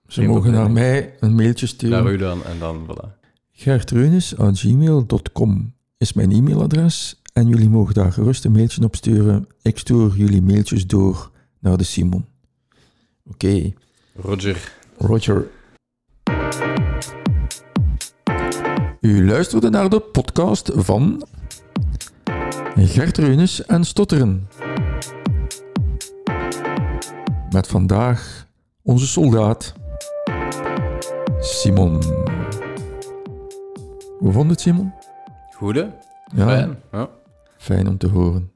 Ze 0.07 0.21
Geen 0.21 0.29
mogen 0.31 0.53
naar 0.53 0.71
mij 0.71 1.15
een 1.21 1.35
mailtje 1.35 1.67
sturen. 1.67 2.05
Naar 2.05 2.13
u 2.13 2.17
dan 2.17 2.45
en 2.45 2.59
dan 2.59 2.87
voilà. 2.91 3.09
gertreunis.gmail.com 3.53 5.75
is 5.99 6.13
mijn 6.13 6.33
e-mailadres 6.33 7.23
en 7.33 7.49
jullie 7.49 7.69
mogen 7.69 7.95
daar 7.95 8.13
gerust 8.13 8.45
een 8.45 8.53
mailtje 8.53 8.85
op 8.85 8.97
sturen. 8.97 9.47
Ik 9.63 9.79
stuur 9.79 10.13
jullie 10.17 10.43
mailtjes 10.43 10.87
door 10.87 11.31
naar 11.59 11.77
de 11.77 11.85
Simon. 11.85 12.25
Oké, 13.25 13.73
Roger. 14.15 14.73
Roger. 14.97 15.47
U 19.01 19.27
luisterde 19.27 19.71
naar 19.71 19.89
de 19.89 20.01
podcast 20.01 20.71
van 20.75 21.27
Gert 22.75 23.19
Reunis 23.19 23.67
en 23.67 23.85
Stotteren. 23.85 24.49
Met 27.51 27.67
vandaag 27.67 28.47
onze 28.83 29.07
soldaat 29.07 29.73
Simon. 31.39 32.03
Hoe 34.19 34.33
vond 34.33 34.51
het 34.51 34.61
Simon? 34.61 34.93
Goede? 35.57 35.97
Ja, 36.35 36.47
Fijn. 36.47 36.79
Ja. 36.93 37.09
fijn 37.57 37.89
om 37.89 37.99
te 37.99 38.09
horen. 38.09 38.50